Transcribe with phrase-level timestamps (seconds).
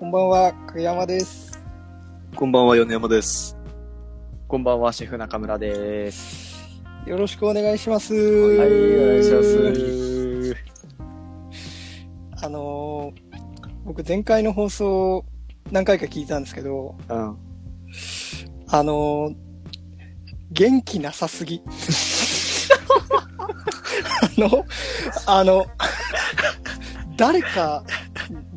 [0.00, 1.60] こんばんは久山です
[2.34, 3.54] こんばんは、米山です。
[4.48, 6.56] こんばんは、シェフ中村です。
[7.04, 10.56] よろしくお願いしますはい、お願いします。
[12.46, 13.20] あのー
[13.84, 15.26] 僕前回の放送
[15.70, 17.36] 何回か聞いたんですけどうん。
[18.68, 19.36] あのー
[20.50, 21.60] 元気なさすぎ
[24.38, 24.64] あの
[25.26, 25.66] あの
[27.18, 27.84] 誰か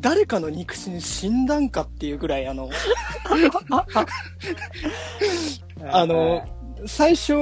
[0.04, 2.68] 誰かの肉親死んだんかっていうぐらいあの
[5.90, 6.46] あの、
[6.86, 7.32] 最初、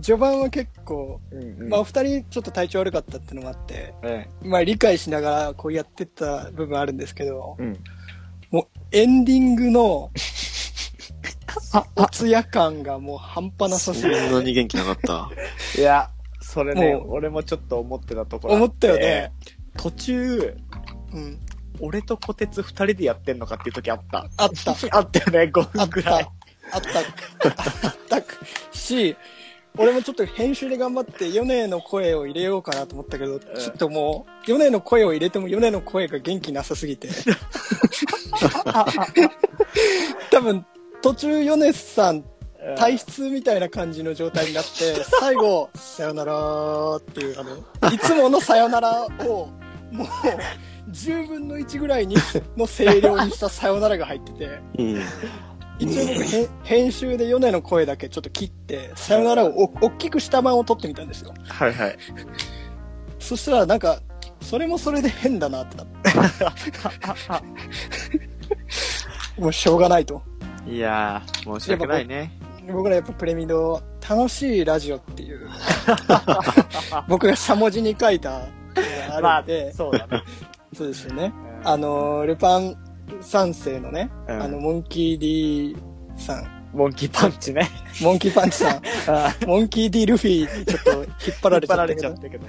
[0.00, 7.78] 序盤は結構、うんうん、まあ、お二人ちょっと体調悪かったっていうのもあって、えまあ、理解しながらこうやってった部分あるんですけど、えうん。
[8.50, 10.10] もうエンディングの、
[11.94, 15.30] おつや感がもう半端なさそすぎてんなに元気なかった。
[15.80, 19.30] いや、それね、もう俺もちょっと思ってたところ思ったよね。
[19.76, 20.56] 途中、
[21.12, 21.38] うん。
[21.82, 24.18] 俺と小鉄二人でやってんのかっていう時あった。
[24.36, 24.74] あった。
[24.96, 25.86] あったよね、5あった。
[25.86, 26.30] 分くらい。
[26.72, 26.98] あった。
[27.88, 28.22] あった
[28.76, 29.16] し、
[29.76, 37.08] 俺もちょっと編集で頑張って、ヨネの声を入れようかなと思ったけど、ちょっともう、ヨネの声を入れてもヨネの声が元気なさすぎて。
[40.30, 40.64] 多分、
[41.02, 42.22] 途中ヨネさん、
[42.76, 44.70] 体質みたいな感じの状態になって、
[45.20, 49.48] 最後、さよならーっていう、あの、いつものさよならを、
[49.90, 50.06] もう、
[50.92, 52.16] 10分の1ぐらいに、
[52.56, 55.00] の声量にしたさよならが入ってて、うん。
[55.78, 61.34] 一応僕編集でヨネの声だけちょっと切って、さよならをお大きくした版を撮ってみたんですよ。
[61.48, 61.98] はいはい。
[63.18, 64.00] そしたらなんか、
[64.40, 66.12] それもそれで変だなってなって。
[69.40, 70.22] もうしょうがないと。
[70.66, 72.32] いやー、申し訳ないね。
[72.70, 75.48] 僕らやっぱプレミド、楽しいラジオっていう、
[77.08, 80.22] 僕がしゃもじに書いたのがまああるんで、、そうだね。
[80.74, 81.32] そうですよね。
[81.46, 82.76] うんあの、ルパン
[83.20, 85.76] 三世のね、うんあの、モンキー D
[86.16, 87.68] さん、モンキーパンチね。
[88.00, 91.06] モンキーパンチさん、 あモンキー D ルフィにちょっと引っ
[91.40, 92.46] 張られちゃったけど引っ張られちゃっ、たけど。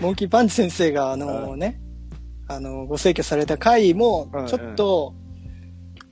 [0.00, 1.80] モンキーパンチ先生が、あのね、
[2.48, 5.14] あの、ご逝去された回もうんうん、ちょっと、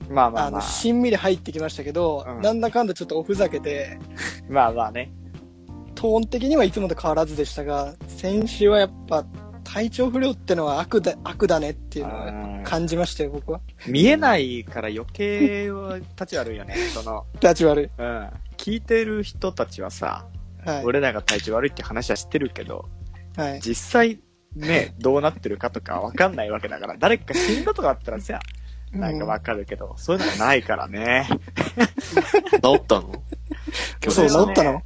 [0.05, 0.61] あの、まあまあまあ。
[0.61, 3.97] しんみり入ってきましたけど、うんなんだかんだちょっとおふざけて、
[4.49, 5.11] まあまあね。
[5.95, 9.25] トーン的にはいつもと変わらずでしたが、先週はやっぱ、
[9.75, 12.31] 体調不良ってのは悪だ、悪だねっていうのはう
[12.61, 13.59] ん感じましたよ、僕は。
[13.87, 16.75] 見えないから余計は立ち悪いよね。
[16.95, 17.89] その、立ち悪い。
[17.97, 18.29] うん。
[18.55, 20.27] 聞いてる人たちはさ、
[20.65, 20.85] はい。
[20.85, 22.87] 俺らが体調悪いって話は知ってるけど、
[23.35, 23.59] はい。
[23.59, 24.21] 実際
[24.55, 28.39] ね、どうなってるかとかわかんないわけだから、誰か死んだとかあったらさ、
[28.93, 31.27] なんかわかるけど、そういうのがないからね。
[32.63, 33.09] 治ったの？
[34.05, 34.81] うんそう、治ったの？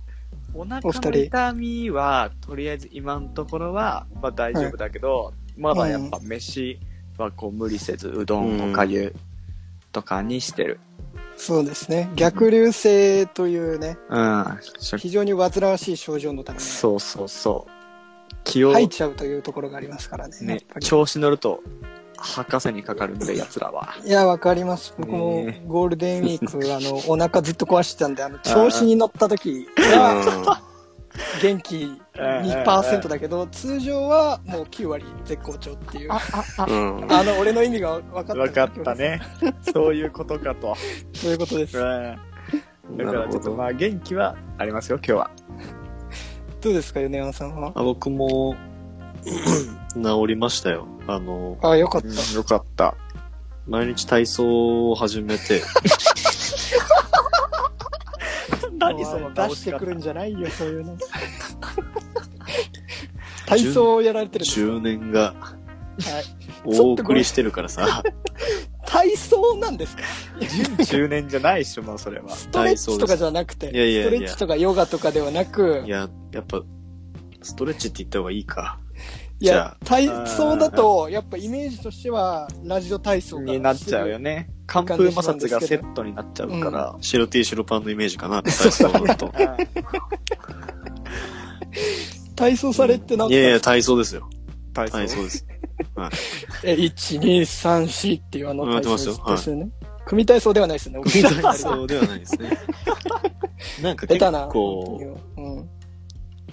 [0.59, 6.77] お腹お二人の痛みは、とりあえず今のところは、まあ大丈夫だけど、まだやっぱ飯
[7.17, 9.15] はこう無理せず、うどん、おかゆ
[9.93, 10.81] とかにしてる。
[11.37, 12.11] そうですね。
[12.15, 14.59] 逆流性というね、うん。
[14.79, 18.35] 食非常に煩わしい症状のために、そうそうそう。
[18.43, 20.37] 気を、吐いちゃうというところがありますからね。
[20.41, 21.63] ね調子乗ると、
[22.21, 23.95] 博士にかかるんで、奴らは。
[24.05, 24.93] いや、わかります。
[24.97, 30.61] 僕もねゴールデンウィーク、 あの、お腹ずっと壊してたんで、あの、調子に乗った時は、
[31.41, 36.09] 元気2%だけど、通常はもう9割絶好調っていう。
[36.11, 36.19] あ
[36.67, 36.97] うん。
[36.97, 37.07] うん。
[37.07, 38.33] の、俺の意味が分かった。
[38.35, 38.95] 分かった。
[38.95, 39.21] ね。
[39.73, 40.75] そういうことかと。
[41.13, 41.77] そういうことです。
[41.77, 42.17] うん。
[42.97, 43.65] だからちょっとま。
[43.65, 45.31] あ元気はありますよ、今日は。
[46.61, 47.71] どうですか、米山さんは？
[47.75, 48.55] あ僕も、
[49.93, 50.87] 治りましたよ。
[51.07, 52.07] あの、あ、よかった。
[52.35, 52.95] よかった。
[53.67, 55.61] 毎日体操を始めて、
[58.79, 60.97] 何その出してくるんじゃないよ、そういうの。
[63.45, 65.51] 体操をやられてるんですか10年がは
[66.21, 66.23] い。
[66.65, 68.03] お送りしてるからさ、
[68.85, 70.03] 体操なんですか？
[70.77, 72.29] 準中年じゃないでしょ、もうそれは。
[72.35, 76.61] ストレッチとかじゃなくて、いやいやいやストレッチとかヨガとかではなくい、や、やっぱ、
[77.41, 78.79] ストレッチって言った方がいいか。
[79.41, 84.49] いや、体操だと、やっぱイメージとしては、ラジオ体操がになっちゃうよね。
[84.67, 86.95] 寒風摩擦がセットになっちゃうから。
[86.99, 89.31] 白 T 白パンのイメージかな、体操だと。
[92.35, 94.29] 体操されてなんか、いやいや、体操ですよ。
[94.73, 94.97] 体操？
[94.97, 95.45] 体操です。
[95.95, 96.11] はい。
[96.63, 99.69] え、1、2、3、4っていうあの体ってますよ操ですよね。
[100.05, 101.01] 組体操ではないですよね。
[101.01, 102.57] 組体操ではないですね。
[103.83, 104.19] なんか結。
[104.49, 104.99] 構、
[105.37, 105.69] うん。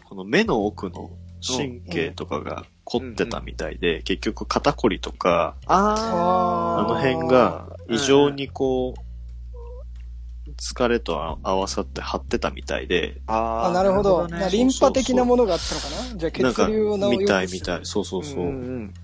[0.04, 1.10] この目の奥の
[1.40, 14.28] 神経とかが凝ってたみたいで、結局肩こりとか、ああの辺が異常にこう、疲れとあ合わさって張ってたみたいで、ああ、なるほど。
[14.28, 16.16] ねなリンパ的なものがあったのかな？
[16.16, 17.80] じゃあなんか、血流を治るみたいみたい。
[17.82, 18.38] そうそうそう。
[18.38, 18.94] うんうん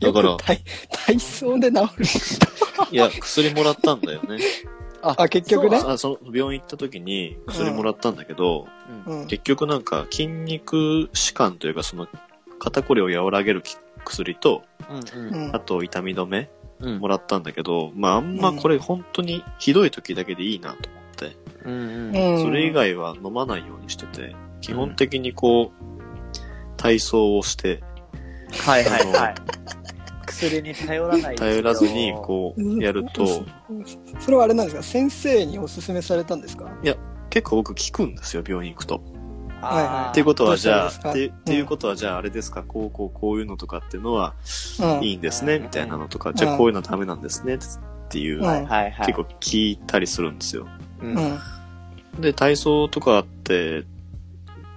[0.00, 2.04] だから体操で治る。
[2.90, 4.38] いや、薬もらったんだよね。
[5.02, 5.76] あ、結局ね。
[5.76, 8.66] あその病院行った時に薬もらったんだけど、
[9.06, 9.26] うん。
[9.28, 12.08] 結局なんか筋肉弛緩というかその
[12.64, 13.76] 肩こりを和らげるき
[14.06, 15.54] 薬と、うんうん。
[15.54, 16.48] あと痛み止め
[16.80, 16.98] うん。
[16.98, 22.42] もらったんだけど、まああんまこれ本当にひどい時だけでいいなと思って、うんうん。
[22.42, 27.82] それ以外は飲まないようにしてて、基本的にこう、体操をして、
[28.64, 29.34] はいはいはい。
[30.26, 33.26] 薬に頼らない頼らずにこうやると、
[34.18, 34.82] それはあれなんですか？
[34.82, 36.70] 先生におすすめされたんですか？
[37.30, 39.00] 結構僕聞くんですよ、病院行くと。
[39.64, 44.34] はいはいっていうことはじゃあ、ってっていうことはじゃああれですか、こうこうこういうのとかっていうのは
[44.80, 45.04] うん。
[45.04, 47.58] いいんですね、みたいなのとか、じゃあこういうのダメなんですね、っ
[48.08, 49.06] ていう、うんはいはいはい。
[49.06, 50.66] 結構聞いたりするんですよ。
[51.02, 51.06] う。
[51.06, 51.40] うんん。
[52.20, 53.84] で、体操とかって、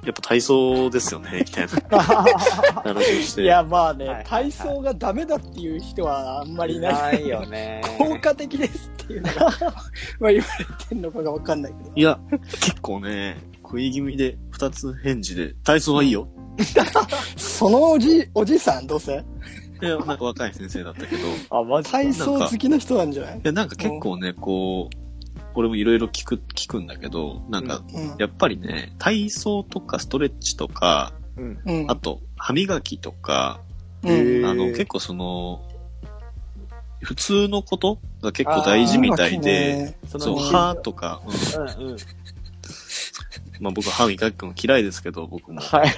[0.03, 2.01] やっぱ体操ですよね、 みたいな
[2.81, 3.43] 話をして。
[3.43, 6.93] いや、まあね、はいはいはい体操がダメだっていう人はあんまりいない。
[6.93, 7.81] ないよね。
[7.97, 9.51] 効果的ですっていうのが、
[10.19, 11.91] まあ言われてんのかがわかんないけど。
[11.93, 13.37] いや、結構ね、
[13.67, 16.29] 食い気味で二つ返事で、体操はいいよ。
[17.35, 19.23] そのおじ、おじさんどうせ？
[19.81, 23.41] いや、なんか若い先生だったけど、いあ、マジか体操好きな人なんじゃない？
[23.43, 24.97] や、なんか結構ね、こう、
[25.53, 28.15] 俺もいろいろ聞く、聞くんだけど、なんか、うん。
[28.17, 31.59] やっぱりね、体操とかストレッチとか、うん。
[31.65, 31.91] うん。
[31.91, 33.59] あと、歯磨きとか、
[34.03, 35.61] うん、あの、結構その、
[37.01, 41.21] 普通のことが結構大事みたいで、そそう、の歯とか、
[41.77, 41.97] うん。
[43.59, 45.61] まあ僕歯磨くの嫌いですけど、僕も。
[45.61, 45.95] はい。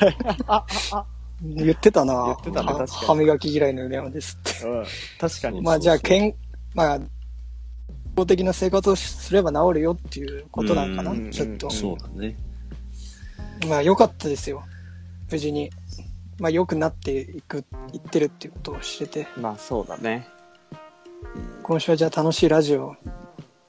[1.42, 4.68] 言ってたな言ってたねは確かに歯磨き嫌いの梅山ですって。
[4.68, 4.86] うん。
[5.20, 5.62] 確かに。
[5.62, 6.36] まあじゃあ、けん、
[6.74, 7.00] まあ、
[8.16, 11.70] 公的な生活をすれば治るよっていうことなんかなうんちょっと。
[11.70, 12.36] そうだね。
[13.68, 14.64] まあ良かったですよ。
[15.32, 15.70] 無事に。
[16.40, 19.28] まあ良くなっていく、いってるっていうことを知れて。
[19.38, 20.28] まあそうだね。
[21.64, 22.96] 今週はじゃあ楽しいラジオを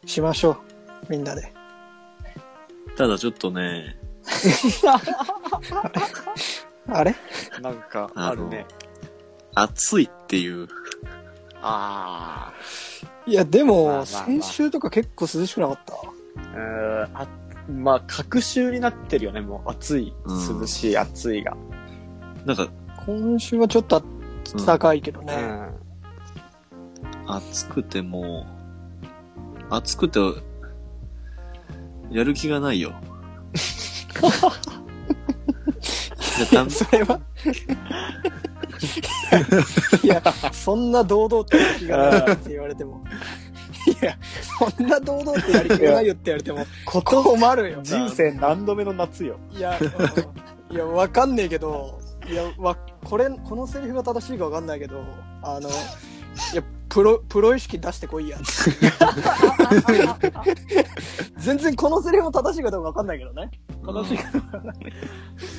[0.06, 0.56] しましょう。
[1.08, 1.59] みんなで。
[2.96, 3.98] ただちょっとね、
[6.88, 7.14] あれ？
[7.62, 8.66] なんか、あるね。
[9.54, 10.66] 暑いっていう、
[11.62, 12.52] あ
[13.26, 15.94] いや、でまあも、まあまあ先週とか結構涼しくなかった？
[15.94, 15.98] あ。
[16.56, 17.02] うん。
[17.16, 17.26] あ、
[17.72, 19.70] まあ、隔週になってるよね、もう。
[19.70, 21.56] 暑い、うん涼しい、暑いが。
[22.44, 22.68] なんか、
[23.06, 24.02] 今週はちょっと
[24.66, 25.34] 暖かいけどね。
[25.34, 25.70] うん。
[27.32, 28.46] 暑くても
[29.70, 30.20] う、暑くて、
[32.10, 32.92] やる気がないよ。
[36.38, 37.20] でたんそれは？
[40.02, 40.22] いや、
[40.52, 43.04] そんな堂々とやる気がないって言われても。
[43.86, 44.16] いや、
[44.58, 47.80] そんな堂々とやる気がないよって言われても、 困るよ。
[47.82, 49.38] 人生何度目の夏よ。
[49.52, 55.02] いや、うんいや、わかんねえけど、いや、わ、これ、このセリフが正しいかわかんないけど、
[55.42, 55.72] あの、い
[56.54, 58.38] や、プロ、プロ意識出してこいや。
[61.38, 63.50] 全然このセリフも正しいかどうかわかんないけどね。
[63.84, 64.92] 正しいかどうかわかんない。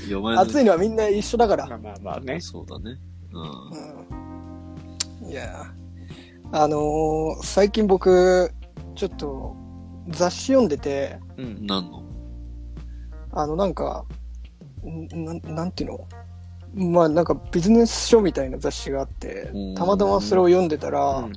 [0.08, 1.66] いやお前の暑いのはみんな一緒だから。
[1.68, 2.40] まあまあまあね。
[2.42, 3.00] そうだね。
[3.32, 3.44] うん。
[5.24, 5.30] うん。
[5.30, 5.64] いや、
[6.52, 8.52] あのー最近僕、
[8.96, 9.56] ちょっと
[10.10, 11.66] 雑誌読んでて、うん。
[11.66, 12.04] なんの？
[13.32, 14.04] あの、なんか、
[14.86, 16.08] んなん、なんていうの？
[16.74, 21.34] まあなんかビジネス書みたいな雑誌があってうん、たまたまそれを読んでたら、うん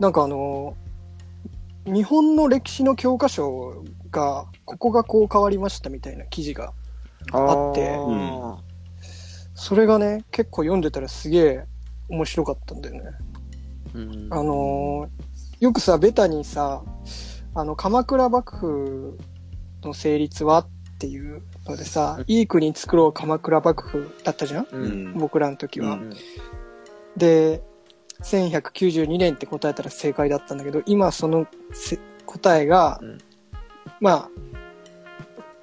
[0.00, 0.76] なんかあの、
[1.84, 6.72] 日本の歴史の教科書が、ここがこう変わりましたみたいな記事が、
[7.32, 8.56] あってー。
[9.54, 11.64] それがね、結構読んでたらすげえ
[12.08, 13.10] 面白かったんだよね。
[13.92, 14.28] うん。
[14.30, 16.82] あのーよくさ、ベタにさ、
[17.54, 19.18] あの、鎌倉幕府
[19.82, 20.68] の成立はっ
[20.98, 24.64] ていうのでさ、うんいい国作ろう鎌倉幕府だったじゃん？
[24.64, 24.68] う。
[24.72, 25.14] うんん。
[25.18, 25.94] 僕らの時は。
[25.94, 26.12] うん
[27.16, 27.60] で、
[28.22, 33.18] 1192年って答えたら正解だったんだけど、今そのせ答えが、うん
[34.00, 34.28] ま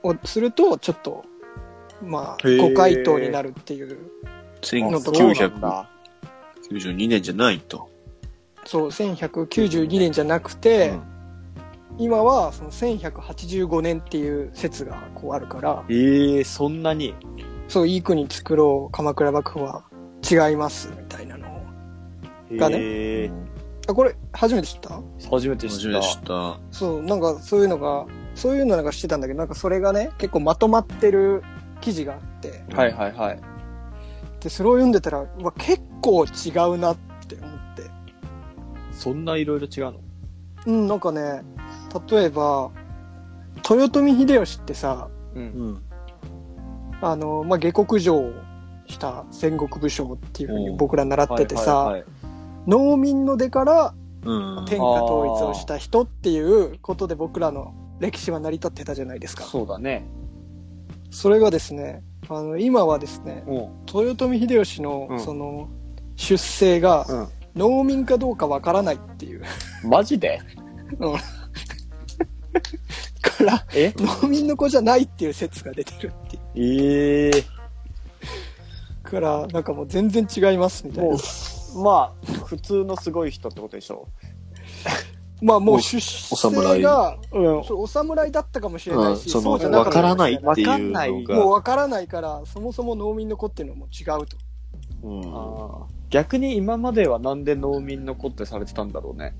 [0.03, 1.23] あ、をすると、ちょっと、
[2.03, 3.97] まあ、へーご回答になるっていう。
[4.61, 5.89] のとそうなんだ。
[6.69, 7.89] 1992年じゃないと。
[8.65, 11.16] そう、1192年じゃなくて、うん
[11.97, 17.15] 今はその1185年っていう説がこうあるから、ええそんなに？
[17.67, 19.83] そう、いい国作ろう、鎌倉幕府は
[20.29, 22.57] 違いますみたいなのを。
[22.57, 23.31] がねへえ
[23.89, 25.01] あ、これ初めて知った？
[25.31, 25.89] 初めて知っ
[26.23, 26.59] た。
[26.71, 31.41] そう、なんかそういうのが、そういうのなんか知ってたんだけど、なんかそれがね、結構まとまってる
[31.81, 33.39] 記事があって、はいはいはい
[34.39, 37.83] で、それを読んでたら、うわ、結構違うなって思って。
[38.91, 39.99] そんないろいろ違うの？
[40.65, 41.41] うん、なんかね、
[42.09, 42.71] 例えば、
[43.69, 45.45] 豊臣秀吉ってさ、ううん。
[45.73, 45.81] ん。
[47.01, 48.33] あの、まあ、下克上を
[48.87, 52.09] した戦国武将っていうふうに僕ら習っててさ、はいはいはい。
[52.67, 54.65] 農民の出からうん。
[54.65, 59.43] 天下統一をした人っていうことで僕らの歴史は成り立ってたじゃないですか。
[59.43, 60.07] そうだね。
[61.11, 65.19] それがですね、あの、今はですね、うん豊臣秀吉のうん。
[65.19, 65.69] その
[66.15, 67.27] 出生がうん。
[67.55, 69.41] 農民かどうかわからないっていう。
[69.83, 70.39] マジで？
[73.21, 73.93] から、え？
[73.97, 77.31] 農民の子じゃないっていう説が出てるっていう。
[77.33, 77.43] ええ
[79.03, 81.17] から、なんかもう全然違いますみたいもな。
[81.17, 84.07] うまあ普通のすごい人ってことでしょ
[85.41, 91.35] まあもおう出生侍が、うんそうお侍だったかもしれないし、その、そうじゃなかったわからないっていうわかんないのが。
[91.35, 94.37] もうわからないから、そもそも農民の子っていうのも違うと。
[95.03, 95.21] うん。
[95.33, 99.35] あー逆に今まではなんで農民の子ってされてたんだろうね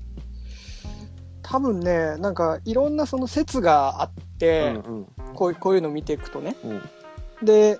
[1.50, 6.56] 多分ね、なんかいろんなその説があって、うんこういうこういうの見ていくとね。
[6.64, 7.46] うん。
[7.46, 7.78] で、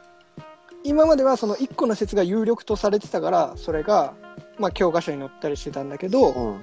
[0.84, 4.14] 今まではその一個の説が有力とされてたから、それが、
[4.58, 6.60] まあ教科書に載ったりしてたんだけど、うん。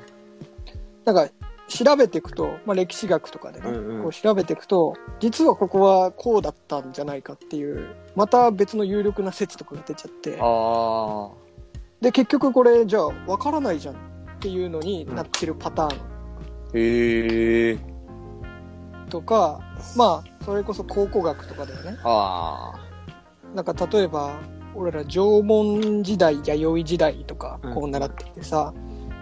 [1.03, 1.29] なんか
[1.67, 4.03] 調べていくと、まあ歴史学とかでね、うんうん。
[4.03, 11.29] こう調べていくと、実はここはこうだったんじゃないかっていう、また別の有力な説とかが出ちゃって、あ
[12.01, 13.97] で、結局これじゃあわからないじゃんっ
[14.39, 15.99] ていうのになってるパターン。
[16.11, 16.14] あ
[16.75, 17.77] へえ
[19.09, 19.61] とか、
[19.95, 21.97] まあ、それこそ考古学とかだよね。
[22.03, 22.73] あ
[23.53, 24.35] なんか例えば、
[24.75, 28.73] 俺ら縄文時代、弥生時代とかうん、こう習ってきてさ、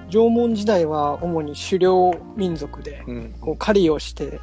[0.09, 3.35] 縄文時代は主に狩猟民族であ、うん。
[3.39, 4.39] こう狩りをして、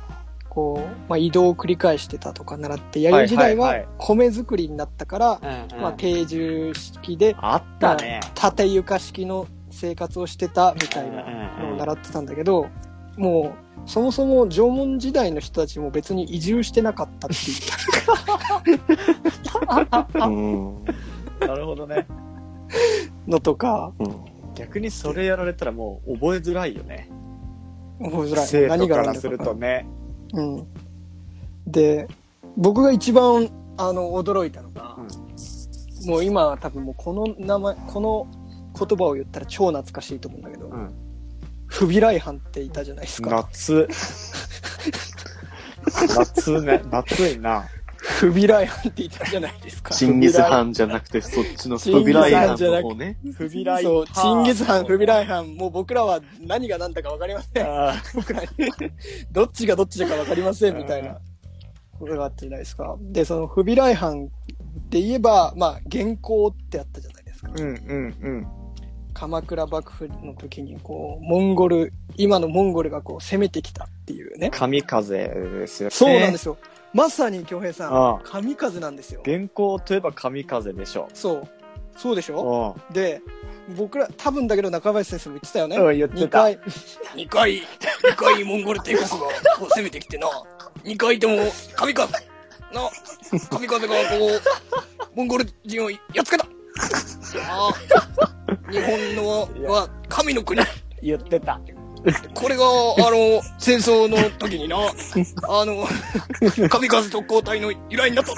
[0.49, 5.41] こう、まあ、移動を繰り返してたとか習って、弥生時代は米作りになったから、
[5.81, 8.21] まあ、定住式で、あったね。
[8.35, 11.25] 縦床式の生活をしてたみたいな
[11.59, 12.69] のを習ってたんだけど、
[13.21, 13.55] も
[13.87, 17.55] う、そもそも縄文時代の人たちも別に移住してなかったってい
[20.15, 20.85] うん。
[21.41, 22.07] なるほどね
[23.27, 24.17] うのとか、うん。
[24.55, 27.11] 逆にそれやられたらもう覚えづらいよね
[28.03, 28.47] 覚えづらい。
[28.47, 29.87] 生徒何がからするとね
[30.33, 30.67] うん。
[31.67, 32.09] で、
[32.57, 34.97] 僕が一番、あの、驚いたのが、
[36.07, 38.27] もう今は多分もうこの名前、この
[38.79, 41.10] 言葉を言ったら超懐かしいと思うんだけど、うん
[41.81, 43.31] 不備来犯っていたじゃないですか。
[43.31, 43.89] 夏
[46.15, 47.65] 夏ね夏いな
[47.97, 49.95] 不備来犯っていたじゃないですか。
[49.95, 53.17] チンギス・ハンじゃなくて、そっちのフビライハンの方ね。
[53.35, 57.67] 不備来そう、チンギスハン、不備来犯、もう僕らは何が何だか分かりません。
[57.67, 58.49] あ僕らに。
[59.33, 61.17] どっちがどっちだか分かりません、みたいな。
[61.99, 62.99] ことがあったじゃないですか。
[63.01, 67.53] で、その不備来犯って言えば、まあ、元寇ってあったじゃないですか。
[67.55, 68.60] うんうんうん
[69.21, 74.49] 鎌倉幕府の時に、こう、モンゴル、今のモンゴルがこう、攻めてきたっていうね。
[74.51, 76.57] 神風ですよねそうなんですよ。
[76.95, 79.21] まさに京平さああん、神風なんですよ。
[79.25, 81.49] 原稿といえば神風でしょそう。
[81.99, 82.75] そうでしょ？
[82.91, 83.21] うで、
[83.77, 85.77] 僕ら、多分だけど中林先生も言ってたよね。
[85.77, 86.59] うん言ってた2回、
[87.15, 87.63] 2回、2
[88.17, 89.11] 回モンゴル帝国が
[89.59, 90.29] こう攻めてきてな、
[90.85, 91.37] 2回とも
[91.75, 92.19] 神風、な、
[93.51, 94.01] 神風がこ
[95.13, 96.47] う、モンゴル人をやっつけた。
[97.49, 100.61] ああ日本のは神の国。
[101.03, 101.61] 言ってた。
[102.35, 105.87] これが、あの、戦争の時にな、あの、
[106.69, 108.33] 神風特攻隊の由来になった。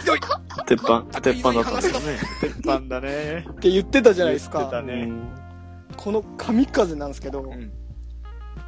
[0.00, 0.20] ひどい。
[0.66, 2.18] 鉄板、鉄板だったんですよね。
[2.40, 3.46] 鉄板だね。
[3.48, 4.58] って言ってたじゃないですか。
[4.58, 5.12] 言ってたね。
[5.96, 7.70] この神風なんですけど、ん。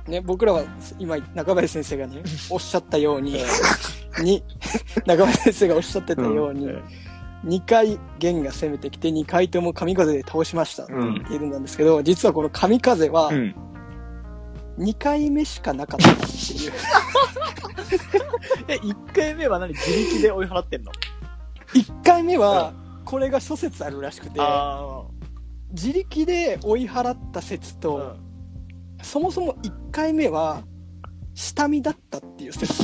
[0.07, 0.63] ね、僕らは
[0.99, 3.43] 今、中林先生がね、おっしゃったように、
[4.21, 4.45] に、
[5.07, 6.83] 中林先生がおっしゃってたように、うん
[7.45, 10.85] 2回弦が攻めてきて、2回とも神風で倒しました。
[10.85, 13.55] ってうん言うんですけど、実はこの神風はうん。
[14.79, 16.73] 2回目しかなかったっていう。
[18.69, 20.93] え一回目は何自力で追い払ってんの
[21.73, 22.73] ？1回目は、
[23.05, 25.03] これが諸説あるらしくて、あ
[25.71, 28.17] 自力で追い払った説あと、
[29.03, 30.63] そもそも1回目は、
[31.37, 32.83] 下見だったっていう説。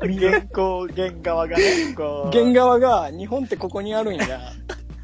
[0.00, 4.40] 原稿原側がねこう原側が日本ってここにあるんや。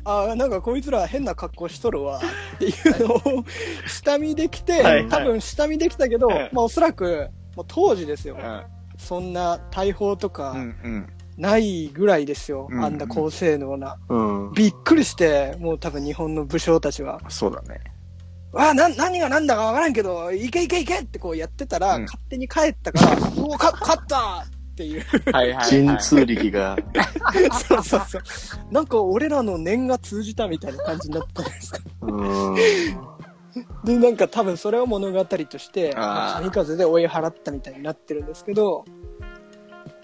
[0.04, 2.18] ああ、なんかこいつら変な格好しとるわ
[2.54, 3.44] っていうのを
[3.86, 8.38] 下見できて、はいはい多分下見できたけど、うんまあおそらく、もう当時ですよ。
[8.42, 8.62] うん
[8.96, 12.68] そんな大砲とか、うんうんないぐらいですよ。
[12.70, 13.98] うんあんな高性能な。
[14.08, 14.52] うん。
[14.54, 17.80] びっくりして、もう多分日本の武将たちは、そうだね。
[18.52, 25.04] わあ、な、何が何だかわからんけど、いけいけいけってこうやってたら、うん勝手に帰ったから、う お、か、勝ったっていう。
[25.32, 26.76] はいはい、神通力が、
[27.68, 28.22] そうそうそう。
[28.72, 31.78] なんか俺らの念が通じたみたいな感じになったじゃないですか？
[32.02, 32.56] うん。
[33.84, 38.84] で、なんか多分それを物語として、あー神風で追い払ったみたいになってるんですけど、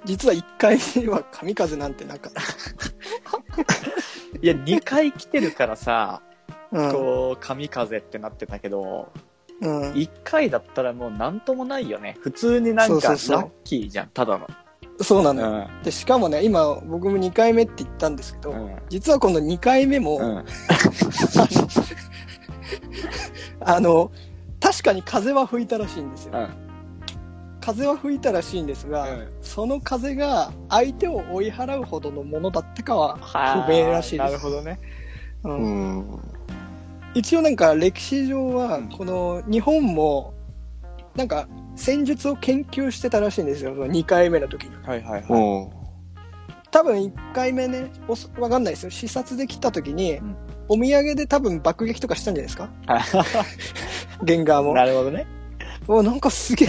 [0.05, 2.41] 実は1回目は神風なんてなかった。
[4.41, 6.36] いや、2回来てるからさ、うん。
[6.71, 9.13] こう、神風ってなってたけど、
[9.61, 9.93] うん。
[9.93, 12.17] 1回だったらもうなんともないよね。
[12.21, 14.47] 普通になんかラッキーじゃん、ただの。
[15.01, 15.49] そうなのよ。
[15.49, 15.83] うん。
[15.83, 18.77] で、しかもね、今僕も2回目って言ったんですけど、うん。
[18.89, 20.45] 実はこの2回目も、うん。
[23.61, 24.11] あの、
[24.61, 26.33] 確かに風は吹いたらしいんですよ。
[26.39, 26.49] うん。
[27.61, 34.31] 風は吹いたらしいんですが、うんその風が相手を追い払うほどのものだったかは不明らしいです。
[34.31, 34.79] なるほどね。
[35.45, 36.36] うんうん。
[37.17, 40.35] 一応なんか歴史上はうんこの日本も
[41.15, 43.75] なんか戦術を研究してたらしいんですよ。
[43.75, 44.77] その2回目の時に。
[44.87, 45.71] はいはいは
[46.71, 48.91] 多分1回目ねおそわかんないですよ。
[48.91, 50.37] 視察で来た時に、ん。
[50.69, 52.69] お土産で多分爆撃とかしたんじゃないですか？
[54.25, 55.27] ゲンガーもなるほどね。
[55.89, 56.69] おなんかすげえ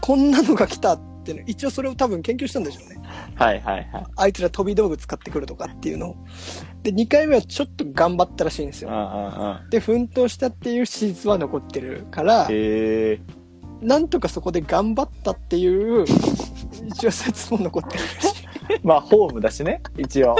[0.00, 3.00] こんなのが来たっていうの一応それを多分研究したんでしょうね
[3.34, 4.06] はいはいはい。
[4.16, 6.16] あいつら飛び道具使ってくるとかっていうのを
[6.82, 8.90] で2回目はちょっと頑張ったらしいんですよ。
[9.70, 13.20] で奮闘したっていう史実は残ってるからへえ。
[13.82, 16.06] なんとかそこで頑張ったっていう、
[16.86, 18.46] 一応説も残ってるらし
[18.82, 20.34] まあ、ホームだしね、一応。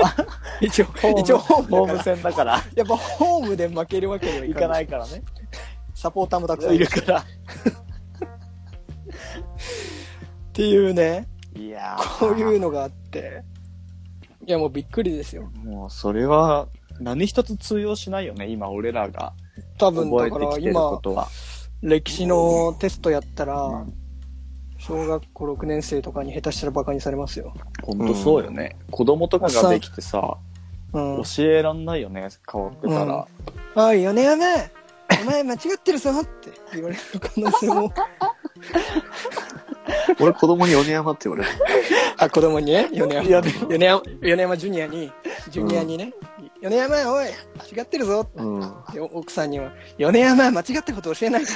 [0.60, 0.66] い。
[0.66, 2.02] 一応、ホーム一応ホームホーム。
[2.02, 4.86] 戦だから、やっぱホームで負けるわけにはい行かない。
[4.86, 5.22] からね。
[5.94, 7.24] サポーターもたくさんいるから。
[10.56, 13.42] ていうね、いやーこういうのがあって。
[14.46, 15.50] いやもうびっくりですよ。
[15.64, 16.68] もう、それは、
[17.00, 19.34] 何一つ通用しないよね、今俺らが
[19.76, 21.28] 多分だからてきてるこ今、とは。
[21.82, 23.92] 歴史のテストやったら、うん
[24.78, 27.54] 小学校6年生とかに下手したらバカにされますよ。
[27.82, 28.76] ほんとそうよね。
[28.90, 30.36] 子供とかができてさ、
[30.92, 31.22] うん。
[31.22, 33.26] 教えらんないよね、変わってたら。
[33.74, 34.44] おい、米山
[35.22, 37.92] お前間違ってるぞって言われる可能性も。
[40.20, 41.58] 俺子供に米山って言われる。
[42.18, 42.72] あ、子供に？
[42.72, 43.22] ね、米山。
[43.22, 45.12] 米米山、米山ジュニアに、
[45.50, 46.12] ジュニアにね、
[46.60, 48.60] 米山、おい、違ってるぞってうん。
[48.92, 51.50] で奥さんには、米山、間違ったこと教えないで。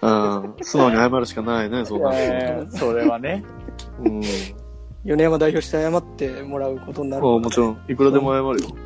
[0.00, 0.54] うん。
[0.62, 3.44] 素直に謝るしかないね、そうなるえーそれはね。
[3.96, 4.02] と。
[4.04, 4.22] うん。
[5.04, 7.22] 米山代表して謝ってもらうことになる。
[7.26, 8.76] あもちろん、いくらでも謝るよ。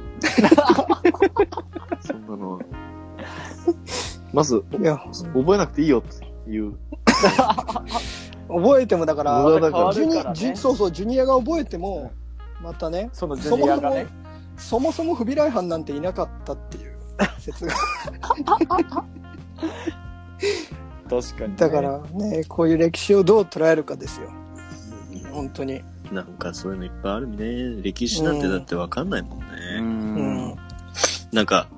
[2.00, 2.58] そんなのは。
[4.32, 4.98] まず、いや、
[5.34, 6.76] 覚えなくていいよっていう。
[8.48, 9.42] 覚えてもだから、
[9.92, 12.12] ジュニそうそう、ジュニアが覚えても、
[12.62, 14.06] またね、そのジュニアがね。
[14.56, 16.96] そもそも不備来犯なんていなかったっていう
[17.38, 17.72] 説が。
[21.08, 21.54] 確かに、ね。
[21.56, 24.30] だからね、こういう歴史をどう捉えるかですよ。
[25.32, 25.82] 本当に。
[26.10, 27.82] なんかそういうのいっぱいあるね。
[27.82, 29.46] 歴史なんてだってわかんないもんね。
[29.78, 29.80] う。
[29.80, 30.16] うん
[30.50, 30.56] ん。
[31.32, 31.68] なんか、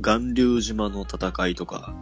[0.00, 1.94] 巌流島の戦いとか、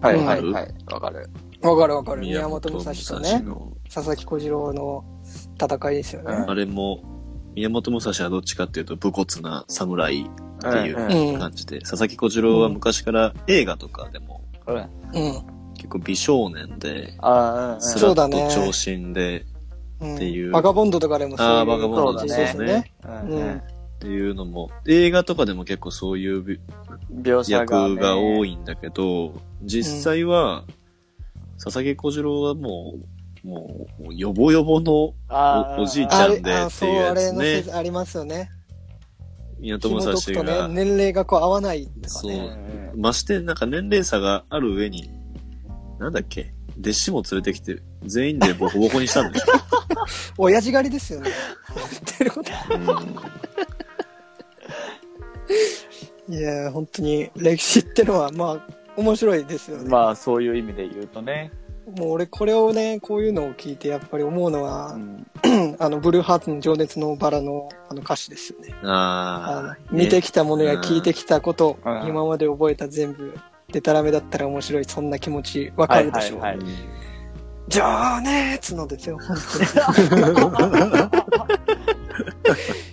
[0.00, 0.74] はいはいはい。
[0.92, 1.30] わかる。
[1.62, 2.22] わかるわかる。
[2.22, 5.04] 宮本武蔵とね、の、佐々木小次郎の
[5.60, 6.34] 戦いですよね。
[6.34, 7.02] うんあれも、
[7.54, 10.26] 宮本武蔵はどっちかっていうと武骨な侍っ
[10.60, 14.42] ていう感じで、佐々木小次郎は昔から映画とかでも。
[15.76, 19.44] 結構美少年で、ああ、スそうだねラッと長身で、
[20.00, 22.92] うんっていうバカボンドとかでもそういうあーバカボンド感じですよね。
[24.02, 24.08] うん。
[24.08, 26.60] うんっていうのも、映画とかでも結構そういうび
[27.22, 27.94] 描写が、ね。
[27.94, 28.52] 役が多い。
[28.52, 30.64] いんだけど、実際は、
[31.62, 32.94] 佐々木小次郎はも
[33.44, 35.14] う、もう、もうヨボヨボのお
[35.82, 38.50] おじいちゃんでっていうやつあれのね説ありますよね。
[39.58, 42.90] 宮本武蔵が、ね、年齢がこう合わないとかそうね。
[42.94, 45.10] うんまして、なんか年齢差がある上に、
[45.98, 49.46] なんだっけ、弟子も連れてきて、全員でボコボコにしたんでしょ？
[50.38, 51.30] 親父狩りですよね。
[51.74, 52.50] 言ってること。
[56.28, 59.88] いやー、本当に歴史ってのは、まあ、面白いですよね。
[59.88, 61.52] まあ、そういう意味で言うとね。
[61.96, 65.26] もう俺これをね、こういうのを聞いてやっぱり思うのはう、ん。
[65.78, 68.74] あの、ブルーハーツの情熱のバラのあの歌詞ですよね。
[68.82, 73.38] あのああ、見てきたものやうん聞いてきたこと、うん今まで覚えた全部、
[73.72, 76.40] でたらめだったら面白い、そんな気持ちわかるでしょう。
[76.40, 76.66] はいはい
[77.68, 77.82] 情
[78.20, 80.36] 熱のですよ、本当に。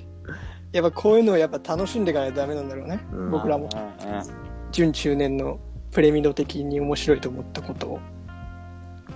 [0.74, 3.00] やっぱこういうのをやっぱ楽しんでいかないとダメなんだろうね。
[3.14, 3.70] うん僕らも。
[3.74, 4.24] うんうん
[4.72, 5.60] 準中年の
[5.92, 8.00] プレミド的に面白いと思ったこと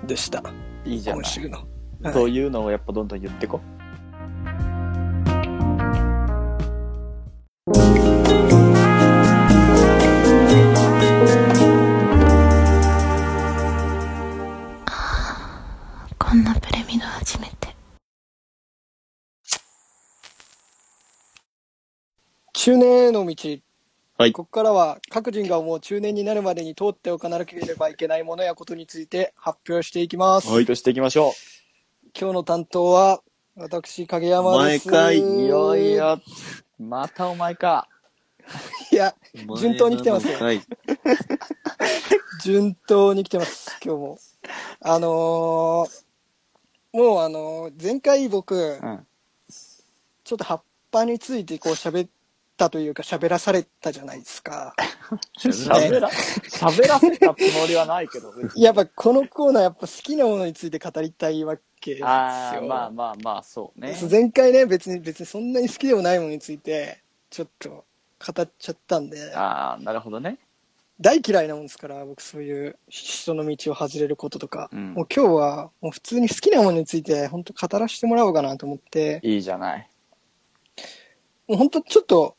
[0.05, 0.43] でした。
[0.85, 1.23] いいじゃない。
[1.23, 1.57] 今週の。
[2.03, 3.59] はいそういうのをやっぱどんどん言ってこ。
[7.65, 8.16] こ
[23.23, 23.57] の道。
[24.19, 30.49] はいここからは各人が思う中年になるまでに通っておかなければいけないものやことについて発表していきます。
[30.49, 30.65] はい。
[30.65, 31.33] としていきましょ
[32.19, 33.21] 今日の担当は
[33.59, 34.87] 私、影山です。
[34.87, 35.41] 毎回う。
[35.41, 36.21] いよいよ、
[36.79, 37.87] またお前か。
[38.91, 39.15] いや、
[39.59, 40.61] 順当に来てますよはい。
[42.43, 44.19] 順当に来てます、今日も。
[44.79, 46.03] あのー
[46.93, 49.07] もうあのー前回僕、うん。
[50.23, 52.09] ちょっと葉っぱについてこう喋っ
[52.57, 54.75] たというか喋らされたじゃないですか。
[55.39, 62.07] 喋ら、喋らせたつもりはないけど、やっぱこのコーナーやっぱ好きなものについて語りたいわけですよ。
[62.07, 63.95] ああ、まあまあまあ、そうね。
[64.09, 70.39] 前回ね、別に別にそんなに好きでもないものについて、ちょっと語っちゃったんで、ああ、なるほどね。
[70.99, 79.89] 大嫌いなもんですから、僕そういう人の道を外れることとか、うんもう今日はもう普通に好きなものについて本当語らせてもらおうかなと思って、いいじゃない。
[81.47, 82.35] もう本当ちょっと、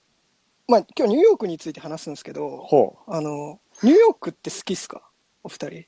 [0.70, 3.10] まあ今日ニューヨークについて話すんですけど、ほう。
[3.10, 5.02] あの、ニューヨークって好きっすか？
[5.42, 5.84] お二人。